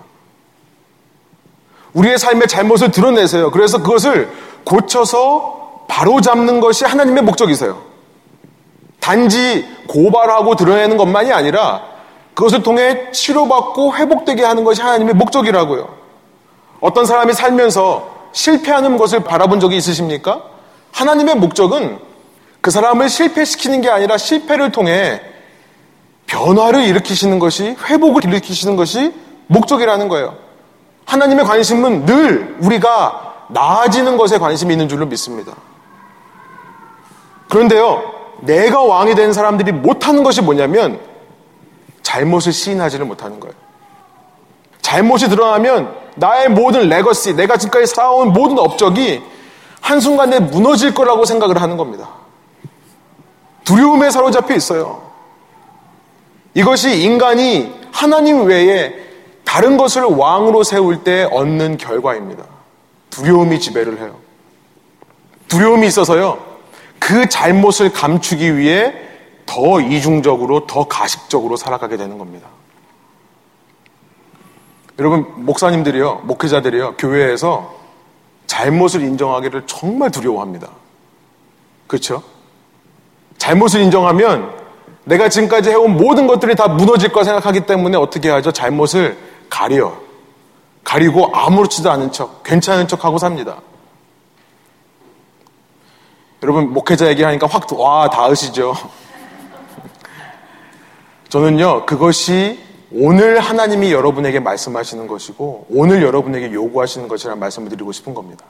우리의 1.98 2.16
삶의 2.18 2.46
잘못을 2.46 2.90
드러내세요. 2.92 3.50
그래서 3.50 3.82
그것을 3.82 4.30
고쳐서 4.64 5.84
바로 5.88 6.20
잡는 6.20 6.60
것이 6.60 6.84
하나님의 6.84 7.24
목적이세요. 7.24 7.82
단지 9.00 9.66
고발하고 9.88 10.54
드러내는 10.54 10.96
것만이 10.96 11.32
아니라 11.32 11.82
그것을 12.34 12.62
통해 12.62 13.10
치료받고 13.10 13.96
회복되게 13.96 14.44
하는 14.44 14.62
것이 14.62 14.80
하나님의 14.80 15.14
목적이라고요. 15.14 15.88
어떤 16.80 17.04
사람이 17.04 17.32
살면서 17.32 18.16
실패하는 18.32 18.96
것을 18.96 19.24
바라본 19.24 19.58
적이 19.58 19.78
있으십니까? 19.78 20.42
하나님의 20.92 21.34
목적은 21.36 21.98
그 22.60 22.70
사람을 22.70 23.08
실패시키는 23.08 23.80
게 23.80 23.88
아니라 23.88 24.18
실패를 24.18 24.70
통해 24.70 25.20
변화를 26.26 26.84
일으키시는 26.84 27.38
것이 27.40 27.74
회복을 27.84 28.24
일으키시는 28.24 28.76
것이 28.76 29.12
목적이라는 29.48 30.08
거예요. 30.08 30.47
하나님의 31.08 31.46
관심은 31.46 32.04
늘 32.04 32.56
우리가 32.60 33.46
나아지는 33.48 34.18
것에 34.18 34.38
관심이 34.38 34.74
있는 34.74 34.90
줄로 34.90 35.06
믿습니다. 35.06 35.54
그런데요, 37.48 38.02
내가 38.40 38.82
왕이 38.82 39.14
된 39.14 39.32
사람들이 39.32 39.72
못하는 39.72 40.22
것이 40.22 40.42
뭐냐면 40.42 41.00
잘못을 42.02 42.52
시인하지를 42.52 43.06
못하는 43.06 43.40
거예요. 43.40 43.54
잘못이 44.82 45.30
드러나면 45.30 45.94
나의 46.16 46.50
모든 46.50 46.90
legacy, 46.90 47.34
내가 47.36 47.56
지금까지 47.56 47.86
쌓아온 47.86 48.34
모든 48.34 48.58
업적이 48.58 49.22
한순간에 49.80 50.40
무너질 50.40 50.92
거라고 50.92 51.24
생각을 51.24 51.62
하는 51.62 51.78
겁니다. 51.78 52.10
두려움에 53.64 54.10
사로잡혀 54.10 54.54
있어요. 54.54 55.08
이것이 56.52 57.02
인간이 57.02 57.72
하나님 57.92 58.44
외에 58.44 59.07
다른 59.48 59.78
것을 59.78 60.02
왕으로 60.02 60.62
세울 60.62 61.04
때 61.04 61.24
얻는 61.24 61.78
결과입니다. 61.78 62.44
두려움이 63.08 63.58
지배를 63.60 63.98
해요. 63.98 64.14
두려움이 65.48 65.86
있어서요. 65.86 66.38
그 66.98 67.30
잘못을 67.30 67.90
감추기 67.90 68.58
위해 68.58 68.92
더 69.46 69.80
이중적으로, 69.80 70.66
더 70.66 70.84
가식적으로 70.86 71.56
살아가게 71.56 71.96
되는 71.96 72.18
겁니다. 72.18 72.46
여러분, 74.98 75.24
목사님들이요, 75.36 76.24
목회자들이요, 76.24 76.96
교회에서 76.98 77.74
잘못을 78.46 79.00
인정하기를 79.00 79.62
정말 79.66 80.10
두려워합니다. 80.10 80.68
그렇죠? 81.86 82.22
잘못을 83.38 83.80
인정하면 83.80 84.52
내가 85.04 85.30
지금까지 85.30 85.70
해온 85.70 85.96
모든 85.96 86.26
것들이 86.26 86.54
다 86.54 86.68
무너질 86.68 87.12
거 87.12 87.24
생각하기 87.24 87.60
때문에 87.60 87.96
어떻게 87.96 88.28
하죠? 88.28 88.52
잘못을 88.52 89.16
가려. 89.48 90.08
가리고 90.84 91.34
아무렇지도 91.34 91.90
않은 91.90 92.12
척, 92.12 92.42
괜찮은 92.42 92.88
척 92.88 93.04
하고 93.04 93.18
삽니다. 93.18 93.60
여러분, 96.42 96.72
목회자 96.72 97.08
얘기하니까 97.08 97.46
확, 97.46 97.70
와, 97.78 98.08
닿으시죠? 98.08 98.74
저는요, 101.28 101.84
그것이 101.84 102.58
오늘 102.90 103.38
하나님이 103.38 103.92
여러분에게 103.92 104.40
말씀하시는 104.40 105.06
것이고, 105.06 105.66
오늘 105.68 106.02
여러분에게 106.02 106.52
요구하시는 106.52 107.06
것이라는 107.06 107.38
말씀을 107.38 107.68
드리고 107.68 107.92
싶은 107.92 108.14
겁니다. 108.14 108.46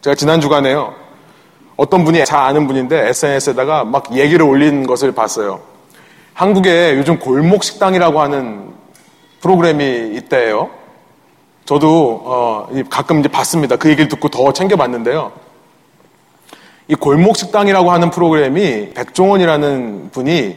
제가 0.00 0.16
지난 0.16 0.40
주간에요, 0.40 0.94
어떤 1.76 2.04
분이 2.04 2.24
잘 2.24 2.40
아는 2.40 2.66
분인데 2.66 3.08
SNS에다가 3.08 3.84
막 3.84 4.16
얘기를 4.16 4.44
올린 4.44 4.86
것을 4.86 5.12
봤어요. 5.12 5.60
한국에 6.32 6.96
요즘 6.96 7.18
골목 7.18 7.64
식당이라고 7.64 8.20
하는 8.20 8.74
프로그램이 9.40 10.16
있대요. 10.16 10.70
저도 11.64 12.22
어, 12.24 12.68
가끔 12.88 13.20
이제 13.20 13.28
봤습니다. 13.28 13.76
그 13.76 13.88
얘기를 13.88 14.08
듣고 14.08 14.28
더 14.28 14.52
챙겨봤는데요. 14.52 15.32
이 16.88 16.94
골목 16.94 17.36
식당이라고 17.36 17.90
하는 17.90 18.10
프로그램이 18.10 18.90
백종원이라는 18.94 20.10
분이 20.12 20.56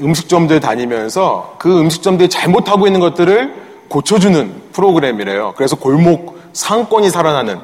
음식점들 0.00 0.60
다니면서 0.60 1.56
그 1.58 1.80
음식점들이 1.80 2.28
잘못하고 2.28 2.86
있는 2.86 3.00
것들을 3.00 3.54
고쳐주는 3.88 4.62
프로그램이래요. 4.72 5.54
그래서 5.56 5.76
골목 5.76 6.38
상권이 6.52 7.10
살아나는 7.10 7.60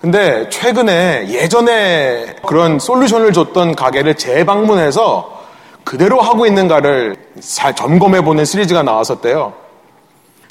근데 0.00 0.48
최근에 0.48 1.28
예전에 1.28 2.34
그런 2.44 2.80
솔루션을 2.80 3.32
줬던 3.32 3.76
가게를 3.76 4.16
재방문해서 4.16 5.41
그대로 5.84 6.20
하고 6.20 6.46
있는가를 6.46 7.16
잘 7.40 7.74
점검해 7.74 8.22
보는 8.22 8.44
시리즈가 8.44 8.82
나왔었대요. 8.82 9.52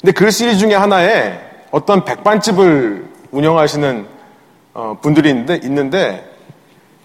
근데 0.00 0.12
그 0.12 0.30
시리즈 0.30 0.58
중에 0.58 0.74
하나에 0.74 1.38
어떤 1.70 2.04
백반집을 2.04 3.08
운영하시는 3.30 4.06
어, 4.74 4.98
분들이 5.00 5.30
있는데, 5.30 5.60
있는데 5.62 6.32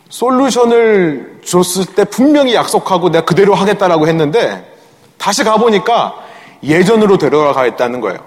솔루션을 0.10 1.42
줬을 1.46 1.86
때 1.96 2.04
분명히 2.06 2.54
약속하고 2.54 3.10
내가 3.10 3.26
그대로 3.26 3.56
하겠다라고 3.56 4.08
했는데 4.08 4.74
다시 5.18 5.44
가보니까 5.44 6.16
예전으로 6.64 7.18
데려가겠다는 7.18 8.02
거예요. 8.02 8.20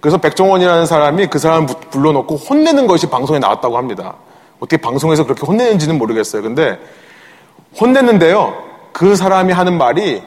그래서 0.00 0.18
백종원이라는 0.18 0.86
사람이 0.86 1.28
그 1.28 1.38
사람 1.38 1.66
불러놓고 1.66 2.36
혼내는 2.36 2.86
것이 2.86 3.08
방송에 3.08 3.38
나왔다고 3.38 3.76
합니다. 3.76 4.14
어떻게 4.58 4.76
방송에서 4.76 5.24
그렇게 5.24 5.46
혼내는지는 5.46 5.98
모르겠어요. 5.98 6.42
근데 6.42 6.78
혼냈는데요. 7.80 8.62
그 8.92 9.16
사람이 9.16 9.52
하는 9.52 9.78
말이 9.78 10.22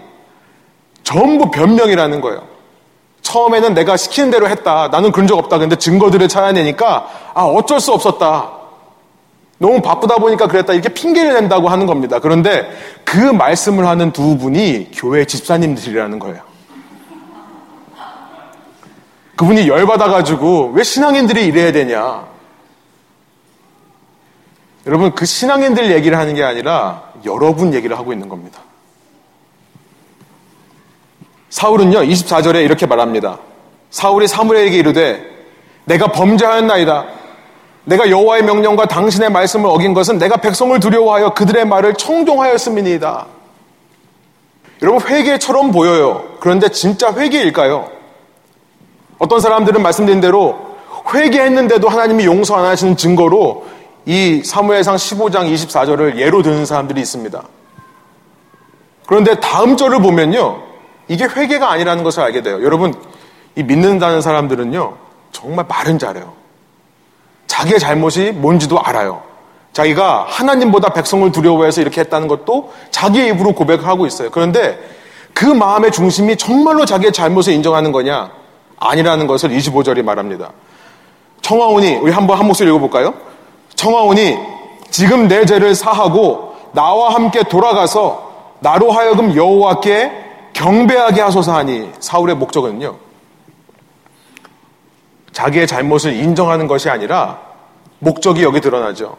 전부 1.03 1.49
변명이라는 1.51 2.21
거예요. 2.21 2.43
처음에는 3.21 3.73
내가 3.73 3.97
시키는 3.97 4.31
대로 4.31 4.49
했다. 4.49 4.89
나는 4.89 5.11
그런 5.11 5.27
적 5.27 5.37
없다. 5.37 5.57
근데 5.57 5.75
증거들을 5.75 6.27
찾아내니까 6.27 7.07
아 7.33 7.43
어쩔 7.43 7.79
수 7.79 7.93
없었다. 7.93 8.51
너무 9.59 9.81
바쁘다 9.81 10.17
보니까 10.17 10.47
그랬다. 10.47 10.73
이렇게 10.73 10.89
핑계를 10.89 11.33
낸다고 11.33 11.67
하는 11.67 11.85
겁니다. 11.85 12.19
그런데 12.19 12.69
그 13.03 13.17
말씀을 13.17 13.87
하는 13.87 14.11
두 14.11 14.37
분이 14.37 14.91
교회 14.93 15.25
집사님들이라는 15.25 16.19
거예요. 16.19 16.41
그분이 19.35 19.67
열받아가지고 19.67 20.71
왜 20.73 20.83
신앙인들이 20.83 21.45
이래야 21.45 21.71
되냐. 21.71 22.25
여러분, 24.87 25.13
그 25.13 25.25
신앙인들 25.25 25.91
얘기를 25.91 26.17
하는 26.17 26.33
게 26.33 26.43
아니라 26.43 27.11
여러분 27.25 27.73
얘기를 27.73 27.97
하고 27.97 28.13
있는 28.13 28.29
겁니다. 28.29 28.61
사울은요, 31.49 31.99
24절에 31.99 32.63
이렇게 32.63 32.85
말합니다. 32.85 33.37
사울이 33.89 34.27
사무엘에게 34.27 34.77
이르되, 34.77 35.23
내가 35.85 36.07
범죄하였나이다. 36.07 37.05
내가 37.83 38.09
여호와의 38.09 38.43
명령과 38.43 38.85
당신의 38.87 39.29
말씀을 39.29 39.69
어긴 39.69 39.93
것은 39.93 40.17
내가 40.17 40.37
백성을 40.37 40.77
두려워하여 40.79 41.33
그들의 41.33 41.65
말을 41.65 41.93
청종하였음이니이다. 41.93 43.25
여러분 44.81 45.01
회개처럼 45.01 45.71
보여요. 45.71 46.35
그런데 46.39 46.69
진짜 46.69 47.13
회개일까요? 47.13 47.89
어떤 49.19 49.39
사람들은 49.39 49.81
말씀드린 49.81 50.19
대로 50.19 50.77
회개했는데도 51.13 51.87
하나님이 51.87 52.25
용서 52.25 52.55
안 52.55 52.65
하시는 52.65 52.97
증거로 52.97 53.65
이 54.07 54.41
사무엘상 54.41 54.95
15장 54.95 55.53
24절을 55.53 56.17
예로 56.17 56.41
드는 56.41 56.65
사람들이 56.65 57.01
있습니다. 57.01 57.43
그런데 59.05 59.35
다음 59.41 59.75
절을 59.75 60.01
보면요. 60.01 60.63
이게 61.09 61.25
회개가 61.25 61.69
아니라는 61.69 62.05
것을 62.05 62.23
알게 62.23 62.41
돼요. 62.41 62.63
여러분, 62.63 62.93
이 63.57 63.63
믿는다는 63.63 64.21
사람들은요. 64.21 64.95
정말 65.33 65.65
말은 65.67 65.99
잘해요. 65.99 66.33
자기의 67.47 67.79
잘못이 67.79 68.31
뭔지도 68.31 68.79
알아요. 68.79 69.23
자기가 69.73 70.25
하나님보다 70.29 70.93
백성을 70.93 71.29
두려워해서 71.33 71.81
이렇게 71.81 71.99
했다는 71.99 72.29
것도 72.29 72.71
자기의 72.91 73.29
입으로 73.31 73.51
고백하고 73.51 74.07
있어요. 74.07 74.31
그런데 74.31 74.79
그 75.33 75.43
마음의 75.45 75.91
중심이 75.91 76.37
정말로 76.37 76.85
자기의 76.85 77.11
잘못을 77.11 77.51
인정하는 77.51 77.91
거냐? 77.91 78.31
아니라는 78.79 79.27
것을 79.27 79.49
25절이 79.49 80.01
말합니다. 80.01 80.51
청하오니, 81.41 81.97
우리 81.97 82.11
한번 82.13 82.39
한 82.39 82.47
목소리 82.47 82.69
읽어볼까요? 82.69 83.27
청하오니, 83.77 84.37
지금 84.89 85.27
내 85.27 85.45
죄를 85.45 85.73
사하고 85.73 86.55
나와 86.73 87.13
함께 87.13 87.43
돌아가서 87.43 88.27
나로 88.59 88.91
하여금 88.91 89.35
여호와께 89.35 90.25
경배하게 90.53 91.21
하소서 91.21 91.55
하니 91.55 91.91
사울의 91.99 92.35
목적은요. 92.35 92.95
자기의 95.31 95.67
잘못을 95.67 96.13
인정하는 96.13 96.67
것이 96.67 96.89
아니라 96.89 97.39
목적이 97.99 98.43
여기 98.43 98.59
드러나죠. 98.59 99.17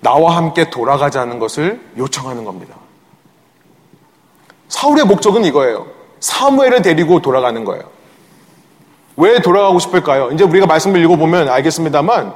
나와 0.00 0.36
함께 0.36 0.70
돌아가자는 0.70 1.38
것을 1.38 1.80
요청하는 1.98 2.44
겁니다. 2.44 2.74
사울의 4.68 5.04
목적은 5.04 5.44
이거예요. 5.44 5.86
사무엘을 6.20 6.80
데리고 6.80 7.20
돌아가는 7.20 7.62
거예요. 7.64 7.84
왜 9.16 9.40
돌아가고 9.42 9.78
싶을까요? 9.78 10.30
이제 10.30 10.44
우리가 10.44 10.66
말씀을 10.66 11.02
읽어보면 11.02 11.50
알겠습니다만 11.50 12.34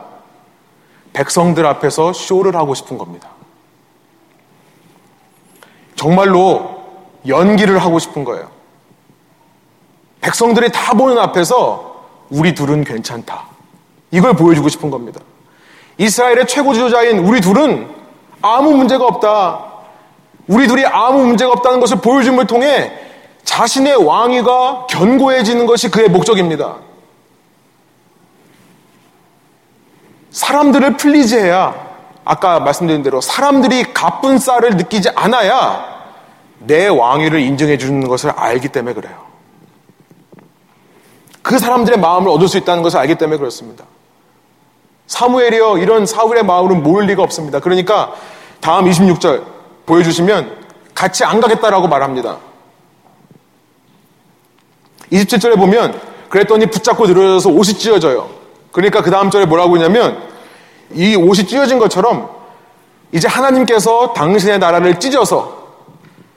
백성들 1.16 1.64
앞에서 1.64 2.12
쇼를 2.12 2.54
하고 2.56 2.74
싶은 2.74 2.98
겁니다. 2.98 3.30
정말로 5.94 6.82
연기를 7.26 7.78
하고 7.78 7.98
싶은 7.98 8.22
거예요. 8.22 8.50
백성들이 10.20 10.70
다 10.72 10.92
보는 10.92 11.18
앞에서 11.18 12.04
우리 12.28 12.54
둘은 12.54 12.84
괜찮다. 12.84 13.46
이걸 14.10 14.34
보여주고 14.36 14.68
싶은 14.68 14.90
겁니다. 14.90 15.20
이스라엘의 15.96 16.46
최고 16.46 16.74
지도자인 16.74 17.20
우리 17.20 17.40
둘은 17.40 17.88
아무 18.42 18.72
문제가 18.72 19.06
없다. 19.06 19.64
우리 20.48 20.68
둘이 20.68 20.84
아무 20.84 21.24
문제가 21.24 21.50
없다는 21.52 21.80
것을 21.80 21.96
보여줌을 22.02 22.46
통해 22.46 22.92
자신의 23.42 24.04
왕위가 24.04 24.88
견고해지는 24.90 25.64
것이 25.64 25.90
그의 25.90 26.10
목적입니다. 26.10 26.76
사람들을 30.30 30.96
플리즈해야 30.96 31.86
아까 32.24 32.60
말씀드린 32.60 33.02
대로 33.02 33.20
사람들이 33.20 33.94
가쁜 33.94 34.38
쌀을 34.38 34.76
느끼지 34.76 35.10
않아야 35.14 35.96
내 36.58 36.88
왕위를 36.88 37.40
인정해 37.40 37.78
주는 37.78 38.06
것을 38.06 38.30
알기 38.30 38.68
때문에 38.68 38.94
그래요. 38.94 39.26
그 41.42 41.58
사람들의 41.58 41.98
마음을 42.00 42.28
얻을 42.28 42.48
수 42.48 42.58
있다는 42.58 42.82
것을 42.82 42.98
알기 42.98 43.14
때문에 43.14 43.38
그렇습니다. 43.38 43.84
사무엘이요, 45.06 45.78
이런 45.78 46.04
사울의 46.04 46.42
마음은 46.42 46.82
모을 46.82 47.06
리가 47.06 47.22
없습니다. 47.22 47.60
그러니까 47.60 48.14
다음 48.60 48.86
26절 48.86 49.44
보여주시면 49.86 50.66
같이 50.94 51.24
안 51.24 51.40
가겠다라고 51.40 51.86
말합니다. 51.86 52.38
27절에 55.12 55.56
보면 55.56 56.00
그랬더니 56.28 56.66
붙잡고 56.66 57.06
늘어져서 57.06 57.50
옷이 57.50 57.74
찢어져요. 57.74 58.28
그러니까 58.76 59.00
그 59.00 59.10
다음 59.10 59.30
절에 59.30 59.46
뭐라고 59.46 59.74
했냐면 59.78 60.22
이 60.92 61.16
옷이 61.16 61.46
찢어진 61.46 61.78
것처럼 61.78 62.28
이제 63.10 63.26
하나님께서 63.26 64.12
당신의 64.12 64.58
나라를 64.58 65.00
찢어서 65.00 65.68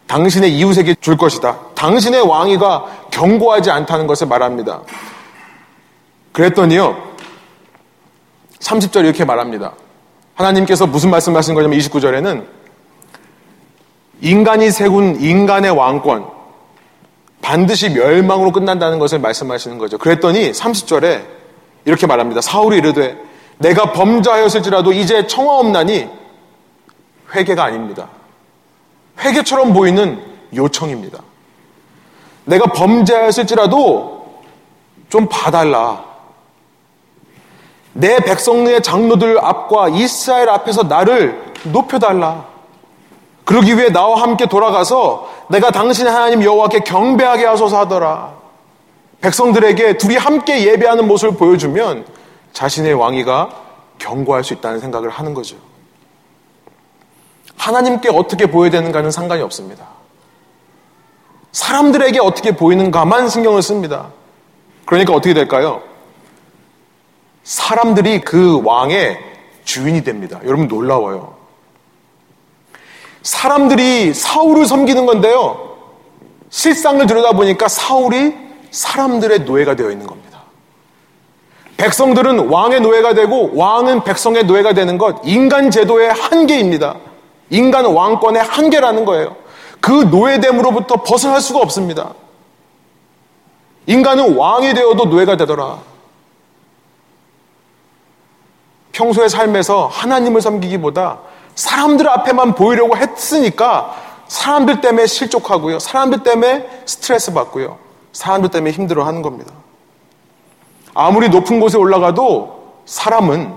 당신의 0.08 0.56
이웃에게 0.56 0.96
줄 1.02 1.18
것이다. 1.18 1.60
당신의 1.76 2.22
왕위가 2.22 3.08
경고하지 3.12 3.72
않다는 3.72 4.08
것을 4.08 4.28
말합니다. 4.28 4.84
그랬더니요. 6.32 7.10
30절 8.62 9.04
이렇게 9.04 9.26
말합니다. 9.26 9.74
하나님께서 10.36 10.88
무슨 10.88 11.10
말씀 11.10 11.36
하신 11.36 11.56
거냐면 11.56 11.78
29절에는 11.78 12.46
인간이 14.22 14.72
세군 14.72 15.20
인간의 15.20 15.72
왕권 15.72 16.26
반드시 17.42 17.90
멸망으로 17.90 18.54
끝난다는 18.54 18.98
것을 18.98 19.20
말씀하시는 19.20 19.78
거죠. 19.78 19.98
그랬더니 19.98 20.54
30절에 20.54 21.39
이렇게 21.86 22.08
말합니다. 22.08 22.42
사울이 22.42 22.78
이르되 22.78 23.18
내가 23.58 23.92
범죄하였을지라도 23.92 24.94
이제 24.94 25.28
청하없나니 25.28 26.10
회개가 27.36 27.64
아닙니다. 27.64 28.08
회개처럼 29.20 29.74
보이는 29.74 30.22
요청입니다. 30.54 31.20
내가 32.46 32.72
범죄하였을지라도 32.72 34.42
좀 35.10 35.28
봐달라. 35.30 36.06
내 37.94 38.18
백성의 38.18 38.82
장로들 38.82 39.40
앞과 39.44 39.90
이스라엘 39.90 40.50
앞에서 40.50 40.84
나를 40.84 41.54
높여달라. 41.66 42.46
그러기 43.44 43.78
위해 43.78 43.90
나와 43.90 44.22
함께 44.22 44.46
돌아가서 44.46 45.28
내가 45.50 45.72
당신의 45.72 46.14
하나님 46.14 46.44
여호와께 46.44 46.82
경배하게 46.82 47.46
하소서 47.46 47.80
하더라. 47.80 48.39
백성들에게 49.22 49.98
둘이 49.98 50.16
함께 50.16 50.66
예배하는 50.66 51.08
모습을 51.08 51.38
보여주면 51.38 52.06
자신의 52.54 52.94
왕위가 52.94 53.50
경고할 53.98 54.44
수 54.44 54.54
있다는 54.54 54.80
생각을 54.80 55.10
하는 55.10 55.34
거죠. 55.34 55.58
하나님께 57.58 58.10
어떻게 58.10 58.46
보여야 58.46 58.72
되는가는 58.72 59.12
상관이 59.12 59.42
없습니다. 59.42 59.88
사람들에게 61.52 62.20
어떻게 62.20 62.56
보이는가만 62.56 63.28
신경을 63.28 63.62
씁니다. 63.62 64.12
그러니까 64.86 65.14
어떻게 65.14 65.34
될까요? 65.34 65.82
사람들이 67.44 68.22
그 68.22 68.62
왕의 68.64 69.20
주인이 69.66 70.04
됩니다. 70.04 70.40
여러분 70.46 70.68
놀라워요. 70.68 71.36
사람들이 73.22 74.14
사울을 74.14 74.66
섬기는 74.66 75.06
건데요. 75.06 75.78
실상을 76.50 77.06
들여다보니까 77.06 77.68
사울이 77.68 78.49
사람들의 78.72 79.40
노예가 79.42 79.76
되어 79.76 79.92
있는 79.92 80.08
겁니다. 80.08 80.40
백성들은 81.78 82.50
왕의 82.50 82.82
노예가 82.82 83.14
되고 83.14 83.52
왕은 83.56 84.04
백성의 84.04 84.44
노예가 84.44 84.74
되는 84.74 84.98
것, 84.98 85.22
인간 85.24 85.72
제도의 85.72 86.12
한계입니다. 86.12 86.96
인간 87.52 87.86
왕권의 87.86 88.44
한계라는 88.44 89.06
거예요. 89.06 89.38
그 89.80 89.92
노예됨으로부터 89.92 91.04
벗어날 91.04 91.40
수가 91.40 91.60
없습니다. 91.60 92.14
인간은 93.88 94.36
왕이 94.36 94.74
되어도 94.74 95.06
노예가 95.06 95.38
되더라. 95.38 95.80
평소의 98.92 99.30
삶에서 99.30 99.88
하나님을 99.88 100.42
섬기기보다 100.42 101.20
사람들 101.56 102.08
앞에만 102.08 102.56
보이려고 102.56 102.98
했으니까 102.98 103.96
사람들 104.28 104.82
때문에 104.82 105.08
실족하고요. 105.08 105.80
사람들 105.80 106.24
때문에 106.24 106.84
스트레스 106.86 107.34
받고요. 107.34 107.78
사람들 108.12 108.52
때문에 108.52 108.72
힘들어 108.72 109.06
하는 109.06 109.22
겁니다. 109.22 109.54
아무리 110.94 111.30
높은 111.30 111.60
곳에 111.60 111.78
올라가도 111.78 112.74
사람은 112.86 113.54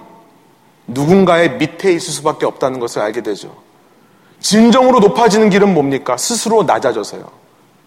누군가의 0.86 1.56
밑에 1.56 1.92
있을 1.92 2.12
수밖에 2.12 2.46
없다는 2.46 2.80
것을 2.80 3.02
알게 3.02 3.22
되죠. 3.22 3.54
진정으로 4.40 5.00
높아지는 5.00 5.50
길은 5.50 5.72
뭡니까? 5.72 6.16
스스로 6.16 6.64
낮아져서요. 6.64 7.24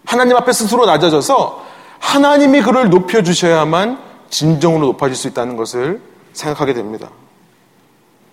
하나님 0.04 0.36
앞에 0.36 0.52
스스로 0.52 0.86
낮아져서 0.86 1.64
하나님이 1.98 2.62
그를 2.62 2.90
높여주셔야만 2.90 3.98
진정으로 4.30 4.86
높아질 4.86 5.16
수 5.16 5.28
있다는 5.28 5.56
것을 5.56 6.00
생각하게 6.32 6.74
됩니다. 6.74 7.10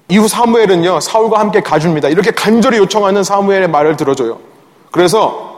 이후 0.09 0.27
사무엘은요, 0.27 0.99
사울과 0.99 1.39
함께 1.39 1.61
가줍니다. 1.61 2.09
이렇게 2.09 2.31
간절히 2.31 2.77
요청하는 2.77 3.23
사무엘의 3.23 3.69
말을 3.69 3.97
들어줘요. 3.97 4.39
그래서 4.91 5.52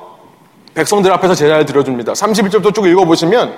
백성들 0.76 1.12
앞에서 1.14 1.34
제사를 1.34 1.66
드려줍니다. 1.66 2.14
31절부터 2.14 2.76
쭉 2.76 2.86
읽어보시면 2.86 3.58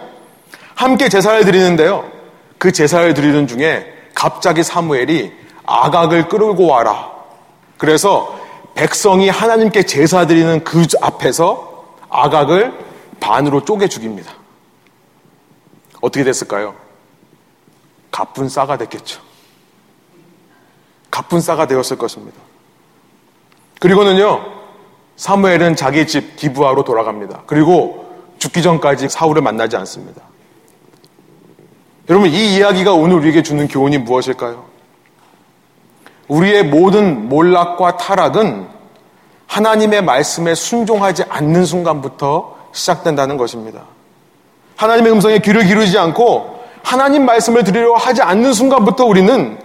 함께 0.76 1.10
제사를 1.10 1.44
드리는데요. 1.44 2.10
그 2.58 2.72
제사를 2.72 3.14
드리는 3.14 3.48
중에 3.48 3.94
갑자기 4.14 4.64
사무엘이 4.64 5.34
아각을 5.66 6.28
끌고 6.30 6.66
와라. 6.68 7.12
그래서 7.78 8.40
백성이 8.76 9.30
하나님께 9.30 9.84
제사 9.84 10.28
드리는 10.28 10.64
그 10.64 10.86
앞에서 11.02 11.96
아각을 12.10 12.74
반으로 13.20 13.66
쪼개 13.66 13.88
죽입니다. 13.88 14.32
어떻게 16.00 16.24
됐을까요? 16.24 16.76
가쁜 18.12 18.48
싸가 18.48 18.78
됐겠죠. 18.78 19.22
가쁜 21.10 21.42
싸가 21.42 21.66
되었을 21.66 21.98
것입니다. 21.98 22.38
그리고는요, 23.80 24.57
사무엘은 25.18 25.76
자기 25.76 26.08
집 26.08 26.36
기부하로 26.38 26.84
돌아갑니다. 26.84 27.44
그리고 27.48 28.06
죽기 28.38 28.62
전까지 28.62 29.10
사울을 29.10 29.42
만나지 29.42 29.76
않습니다. 29.78 30.22
여러분, 32.10 32.30
이 32.30 32.56
이야기가 32.56 32.94
오늘 32.94 33.18
우리에게 33.18 33.44
주는 33.44 33.68
교훈이 33.68 33.98
무엇일까요? 33.98 34.66
우리의 36.28 36.64
모든 36.64 37.28
몰락과 37.30 37.98
타락은 37.98 38.68
하나님의 39.48 40.04
말씀에 40.04 40.56
순종하지 40.56 41.24
않는 41.28 41.66
순간부터 41.66 42.56
시작된다는 42.72 43.38
것입니다. 43.38 43.84
하나님의 44.76 45.12
음성에 45.14 45.40
귀를 45.40 45.66
기르지 45.66 45.98
않고 45.98 46.64
하나님 46.84 47.26
말씀을 47.26 47.64
들으려 47.64 47.96
하지 47.96 48.22
않는 48.22 48.54
순간부터 48.54 49.06
우리는 49.06 49.58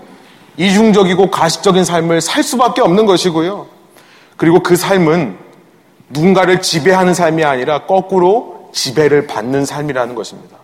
이중적이고 0.56 1.30
가식적인 1.30 1.84
삶을 1.84 2.20
살 2.20 2.42
수밖에 2.42 2.80
없는 2.80 3.06
것이고요. 3.06 3.66
그리고 4.36 4.60
그 4.60 4.76
삶은 4.76 5.38
누군가를 6.08 6.60
지배하는 6.60 7.14
삶이 7.14 7.44
아니라 7.44 7.86
거꾸로 7.86 8.70
지배를 8.72 9.26
받는 9.26 9.64
삶이라는 9.64 10.14
것입니다. 10.14 10.56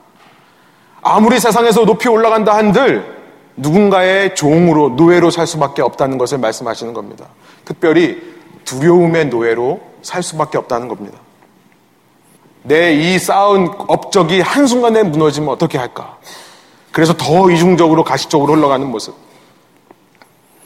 아무리 1.03 1.39
세상에서 1.39 1.85
높이 1.85 2.09
올라간다 2.09 2.55
한들 2.57 3.17
누군가의 3.57 4.35
종으로 4.35 4.91
노예로 4.91 5.31
살 5.31 5.47
수밖에 5.47 5.83
없다는 5.83 6.19
것을 6.19 6.39
말씀하시는 6.39 6.93
겁니다. 6.93 7.27
특별히 7.65 8.21
두려움의 8.65 9.27
노예로 9.27 9.81
살 10.03 10.23
수밖에 10.23 10.59
없다는 10.59 10.89
겁니다. 10.89 11.19
내 12.63 12.95
이 12.95 13.19
쌓은 13.19 13.69
업적이 13.89 14.41
한순간에 14.41 15.03
무너지면 15.03 15.49
어떻게 15.49 15.79
할까? 15.79 16.19
그래서 16.93 17.15
더 17.17 17.51
이중적으로 17.51 18.05
가식적으로 18.05 18.55
흘러가는 18.55 18.87
모습. 18.87 19.15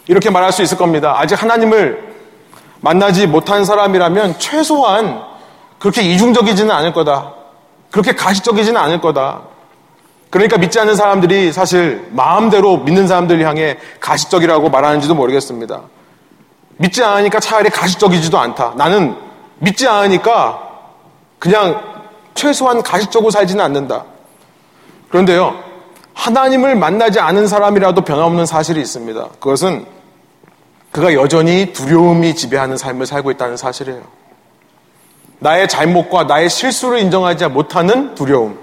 이렇게 0.09 0.31
말할 0.31 0.53
수 0.53 0.63
있을 0.63 0.77
겁니다. 0.77 1.15
아직 1.19 1.41
하나님을 1.41 2.12
만나지 2.83 3.27
못한 3.27 3.65
사람이라면 3.65 4.39
최소한 4.39 5.23
그렇게 5.79 6.03
이중적이지는 6.03 6.71
않을 6.71 6.93
거다. 6.93 7.33
그렇게 7.91 8.15
가식적이지는 8.15 8.81
않을 8.81 9.01
거다. 9.01 9.43
그러니까 10.31 10.59
믿지 10.59 10.81
않는 10.81 10.97
사람들이 10.97 11.53
사실 11.53 12.09
마음대로 12.11 12.79
믿는 12.79 13.07
사람들 13.07 13.47
향해 13.47 13.79
가식적이라고 14.01 14.69
말하는지도 14.71 15.15
모르겠습니다. 15.15 15.83
믿지 16.79 17.05
않으니까 17.05 17.39
차라리 17.39 17.71
가식적이지도 17.71 18.39
않다. 18.39 18.75
나는 18.77 19.17
믿지 19.59 19.87
않으니까 19.87 20.71
그냥 21.39 21.81
최소한 22.35 22.83
가식적으로 22.83 23.31
살지는 23.31 23.65
않는다. 23.65 24.05
그런데요, 25.11 25.55
하나님을 26.15 26.75
만나지 26.77 27.21
않은 27.21 27.47
사람이라도 27.47 28.01
변함없는 28.01 28.47
사실이 28.47 28.81
있습니다. 28.81 29.29
그것은 29.39 29.87
그가 30.93 31.15
여전히 31.15 31.73
두려움이 31.73 32.35
지배하는 32.35 32.77
삶을 32.77 33.07
살고 33.07 33.31
있다는 33.33 33.57
사실이에요. 33.57 34.03
나의 35.39 35.67
잘못과 35.67 36.25
나의 36.25 36.49
실수를 36.49 36.99
인정하지 37.01 37.49
못하는 37.49 38.15
두려움. 38.15 38.59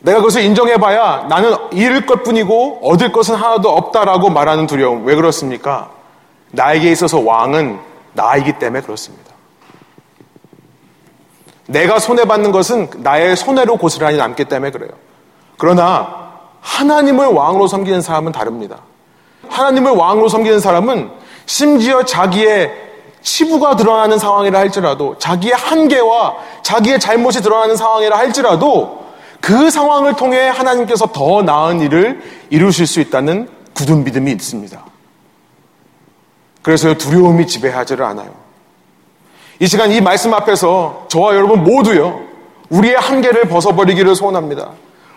내가 0.00 0.18
그것을 0.18 0.42
인정해봐야 0.42 1.26
나는 1.28 1.54
잃을 1.72 2.04
것 2.04 2.22
뿐이고 2.22 2.80
얻을 2.82 3.12
것은 3.12 3.34
하나도 3.34 3.70
없다라고 3.70 4.28
말하는 4.30 4.66
두려움. 4.66 5.06
왜 5.06 5.14
그렇습니까? 5.14 5.90
나에게 6.50 6.90
있어서 6.90 7.20
왕은 7.20 7.78
나이기 8.12 8.58
때문에 8.58 8.82
그렇습니다. 8.82 9.32
내가 11.66 11.98
손해받는 11.98 12.50
것은 12.50 12.90
나의 12.98 13.36
손해로 13.36 13.76
고스란히 13.76 14.16
남기 14.16 14.44
때문에 14.44 14.72
그래요. 14.72 14.90
그러나 15.58 16.32
하나님을 16.60 17.26
왕으로 17.26 17.68
섬기는 17.68 18.00
사람은 18.00 18.32
다릅니다. 18.32 18.80
하나님을 19.50 19.92
왕으로 19.92 20.28
섬기는 20.28 20.60
사람은 20.60 21.10
심지어 21.46 22.04
자기의 22.04 22.72
치부가 23.22 23.76
드러나는 23.76 24.18
상황이라 24.18 24.58
할지라도 24.58 25.16
자기의 25.18 25.54
한계와 25.54 26.36
자기의 26.62 27.00
잘못이 27.00 27.42
드러나는 27.42 27.76
상황이라 27.76 28.16
할지라도 28.16 29.06
그 29.40 29.70
상황을 29.70 30.14
통해 30.14 30.48
하나님께서 30.48 31.06
더 31.12 31.42
나은 31.42 31.80
일을 31.80 32.22
이루실 32.50 32.86
수 32.86 33.00
있다는 33.00 33.48
굳은 33.74 34.04
믿음이 34.04 34.30
있습니다. 34.32 34.84
그래서 36.62 36.94
두려움이 36.94 37.46
지배하지를 37.46 38.04
않아요. 38.04 38.34
이 39.60 39.66
시간 39.66 39.90
이 39.90 40.00
말씀 40.00 40.34
앞에서 40.34 41.06
저와 41.08 41.34
여러분 41.34 41.64
모두요, 41.64 42.20
우리의 42.68 42.96
한계를 42.96 43.48
벗어버리기를 43.48 44.14
소원합니다. 44.14 44.70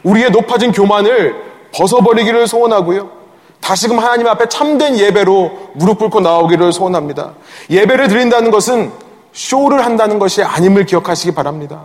우리의 0.03 0.32
높아진 0.32 0.71
교만을 0.71 1.36
벗어버리기를 1.73 2.47
소원하고요. 2.47 3.20
다시금 3.62 3.99
하나님 3.99 4.28
앞에 4.28 4.49
참된 4.49 4.97
예배로 4.97 5.51
무릎 5.74 5.99
꿇고 5.99 6.20
나오기를 6.20 6.74
소원합니다. 6.74 7.34
예배를 7.70 8.07
드린다는 8.07 8.51
것은 8.51 8.91
쇼를 9.34 9.86
한다는 9.86 10.20
것이 10.20 10.43
아님을 10.43 10.86
기억하시기 10.86 11.34
바랍니다. 11.34 11.84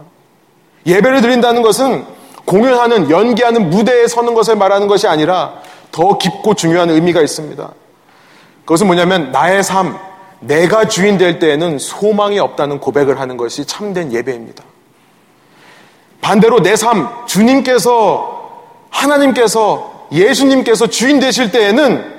예배를 0.87 1.21
드린다는 1.21 1.63
것은 1.63 2.05
공연하는, 2.45 3.11
연기하는 3.11 3.71
무대에 3.71 4.07
서는 4.07 4.35
것을 4.35 4.57
말하는 4.57 4.87
것이 4.87 5.07
아니라 5.07 5.55
더 5.93 6.17
깊고 6.19 6.55
중요한 6.55 6.91
의미가 6.91 7.21
있습니다. 7.21 7.71
그것은 8.65 8.87
뭐냐면 8.87 9.31
나의 9.33 9.63
삶, 9.63 9.99
내가 10.41 10.87
주인 10.87 11.19
될 11.19 11.39
때에는 11.39 11.79
소망이 11.79 12.39
없다는 12.39 12.81
고백을 12.81 13.21
하는 13.21 13.37
것이 13.37 13.65
참된 13.65 14.13
예배입니다. 14.13 14.65
반대로 16.21 16.61
내 16.61 16.77
삶, 16.77 17.09
주님께서, 17.27 18.65
하나님께서, 18.91 19.96
예수님께서 20.13 20.87
주인 20.87 21.21
되실 21.21 21.51
때에는 21.51 22.15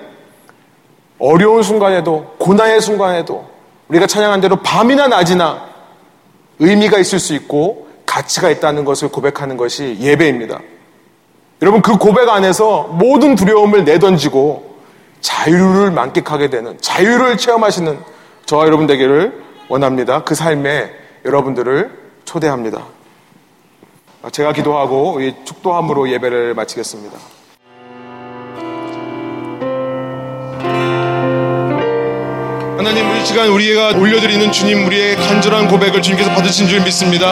어려운 1.19 1.63
순간에도, 1.63 2.35
고난의 2.37 2.81
순간에도, 2.81 3.47
우리가 3.87 4.07
찬양한 4.07 4.41
대로 4.41 4.57
밤이나 4.57 5.07
낮이나 5.07 5.65
의미가 6.59 6.97
있을 6.99 7.19
수 7.19 7.33
있고 7.33 7.87
가치가 8.05 8.49
있다는 8.49 8.85
것을 8.85 9.09
고백하는 9.09 9.57
것이 9.57 9.97
예배입니다. 9.99 10.59
여러분, 11.61 11.81
그 11.81 11.97
고백 11.97 12.29
안에서 12.29 12.83
모든 12.83 13.35
두려움을 13.35 13.83
내던지고 13.85 14.77
자유를 15.21 15.91
만끽하게 15.91 16.49
되는, 16.49 16.77
자유를 16.79 17.37
체험하시는 17.37 17.99
저와 18.45 18.65
여러분 18.65 18.87
되기를 18.87 19.43
원합니다. 19.69 20.23
그 20.23 20.35
삶에 20.35 20.91
여러분들을 21.25 21.91
초대합니다. 22.25 22.85
제가 24.31 24.53
기도하고 24.53 25.19
축도함으로 25.45 26.09
예배를 26.11 26.53
마치겠습니다. 26.53 27.36
하나님 32.77 33.09
우리 33.09 33.25
시간 33.25 33.47
우리가 33.47 33.87
올려드리는 33.97 34.51
주님 34.51 34.85
우리의 34.85 35.15
간절한 35.15 35.67
고백을 35.67 35.99
주님께서 35.99 36.29
받으신 36.29 36.67
줄 36.67 36.79
믿습니다. 36.81 37.31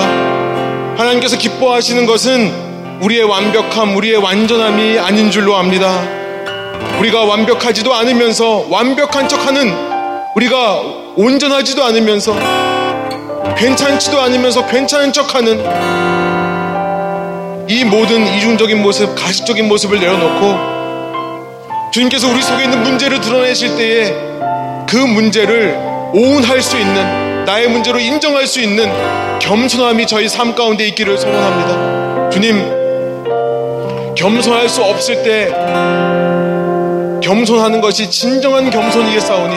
하나님께서 0.97 1.37
기뻐하시는 1.37 2.07
것은 2.07 2.99
우리의 3.01 3.25
완벽함, 3.25 3.95
우리의 3.95 4.17
완전함이 4.17 4.97
아닌 4.97 5.29
줄로 5.29 5.55
압니다. 5.55 6.01
우리가 6.99 7.25
완벽하지도 7.25 7.93
않으면서 7.93 8.65
완벽한 8.71 9.29
척하는 9.29 9.71
우리가 10.35 10.81
온전하지도 11.15 11.83
않으면서 11.83 12.33
괜찮지도 13.55 14.19
않으면서 14.19 14.65
괜찮은 14.65 15.13
척하는 15.13 15.59
이 17.69 17.83
모든 17.83 18.25
이중적인 18.35 18.81
모습, 18.81 19.13
가식적인 19.13 19.67
모습을 19.67 19.99
내려놓고 19.99 20.75
주님께서 21.91 22.29
우리 22.29 22.41
속에 22.41 22.63
있는 22.63 22.81
문제를 22.81 23.21
드러내실 23.21 23.77
때에 23.77 24.34
그 24.87 24.97
문제를 24.97 25.75
오운할 26.13 26.61
수 26.61 26.77
있는 26.77 27.45
나의 27.45 27.67
문제로 27.67 27.99
인정할 27.99 28.47
수 28.47 28.59
있는 28.61 28.89
겸손함이 29.39 30.07
저희 30.07 30.27
삶 30.27 30.55
가운데 30.55 30.87
있기를 30.87 31.17
소원합니다. 31.17 32.29
주님, 32.29 34.15
겸손할 34.15 34.69
수 34.69 34.83
없을 34.83 35.23
때 35.23 35.49
겸손하는 37.21 37.81
것이 37.81 38.09
진정한 38.09 38.69
겸손이겠사오니 38.69 39.55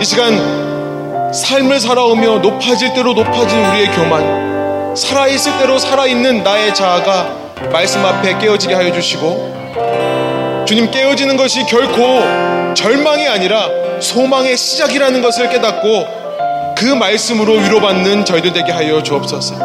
이 0.00 0.04
시간 0.04 1.32
삶을 1.32 1.80
살아오며 1.80 2.38
높아질 2.38 2.94
대로 2.94 3.12
높아진 3.12 3.58
우리의 3.58 3.86
교만 3.88 4.94
살아있을 4.96 5.58
대로 5.58 5.78
살아있는 5.78 6.44
나의 6.44 6.74
자아가 6.74 7.44
말씀 7.72 8.04
앞에 8.04 8.38
깨어지게 8.38 8.74
하여 8.74 8.92
주시고 8.92 10.64
주님 10.66 10.90
깨어지는 10.90 11.36
것이 11.36 11.64
결코 11.66 12.53
절망이 12.74 13.26
아니라 13.26 13.68
소망의 14.00 14.56
시작이라는 14.56 15.22
것을 15.22 15.48
깨닫고 15.48 16.74
그 16.76 16.84
말씀으로 16.86 17.54
위로받는 17.54 18.24
저희들 18.24 18.52
되게 18.52 18.72
하여 18.72 19.02
주옵소서. 19.02 19.56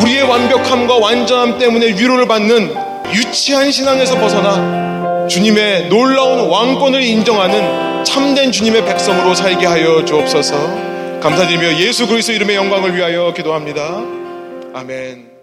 우리의 0.00 0.22
완벽함과 0.22 0.98
완전함 0.98 1.58
때문에 1.58 1.86
위로를 1.86 2.26
받는 2.26 2.74
유치한 3.14 3.70
신앙에서 3.70 4.18
벗어나 4.18 5.26
주님의 5.28 5.88
놀라운 5.88 6.50
왕권을 6.50 7.02
인정하는 7.02 8.04
참된 8.04 8.52
주님의 8.52 8.84
백성으로 8.84 9.34
살게 9.34 9.66
하여 9.66 10.04
주옵소서. 10.04 11.20
감사드리며 11.20 11.78
예수 11.78 12.06
그리스도 12.06 12.34
이름의 12.34 12.56
영광을 12.56 12.94
위하여 12.94 13.32
기도합니다. 13.32 14.02
아멘. 14.74 15.33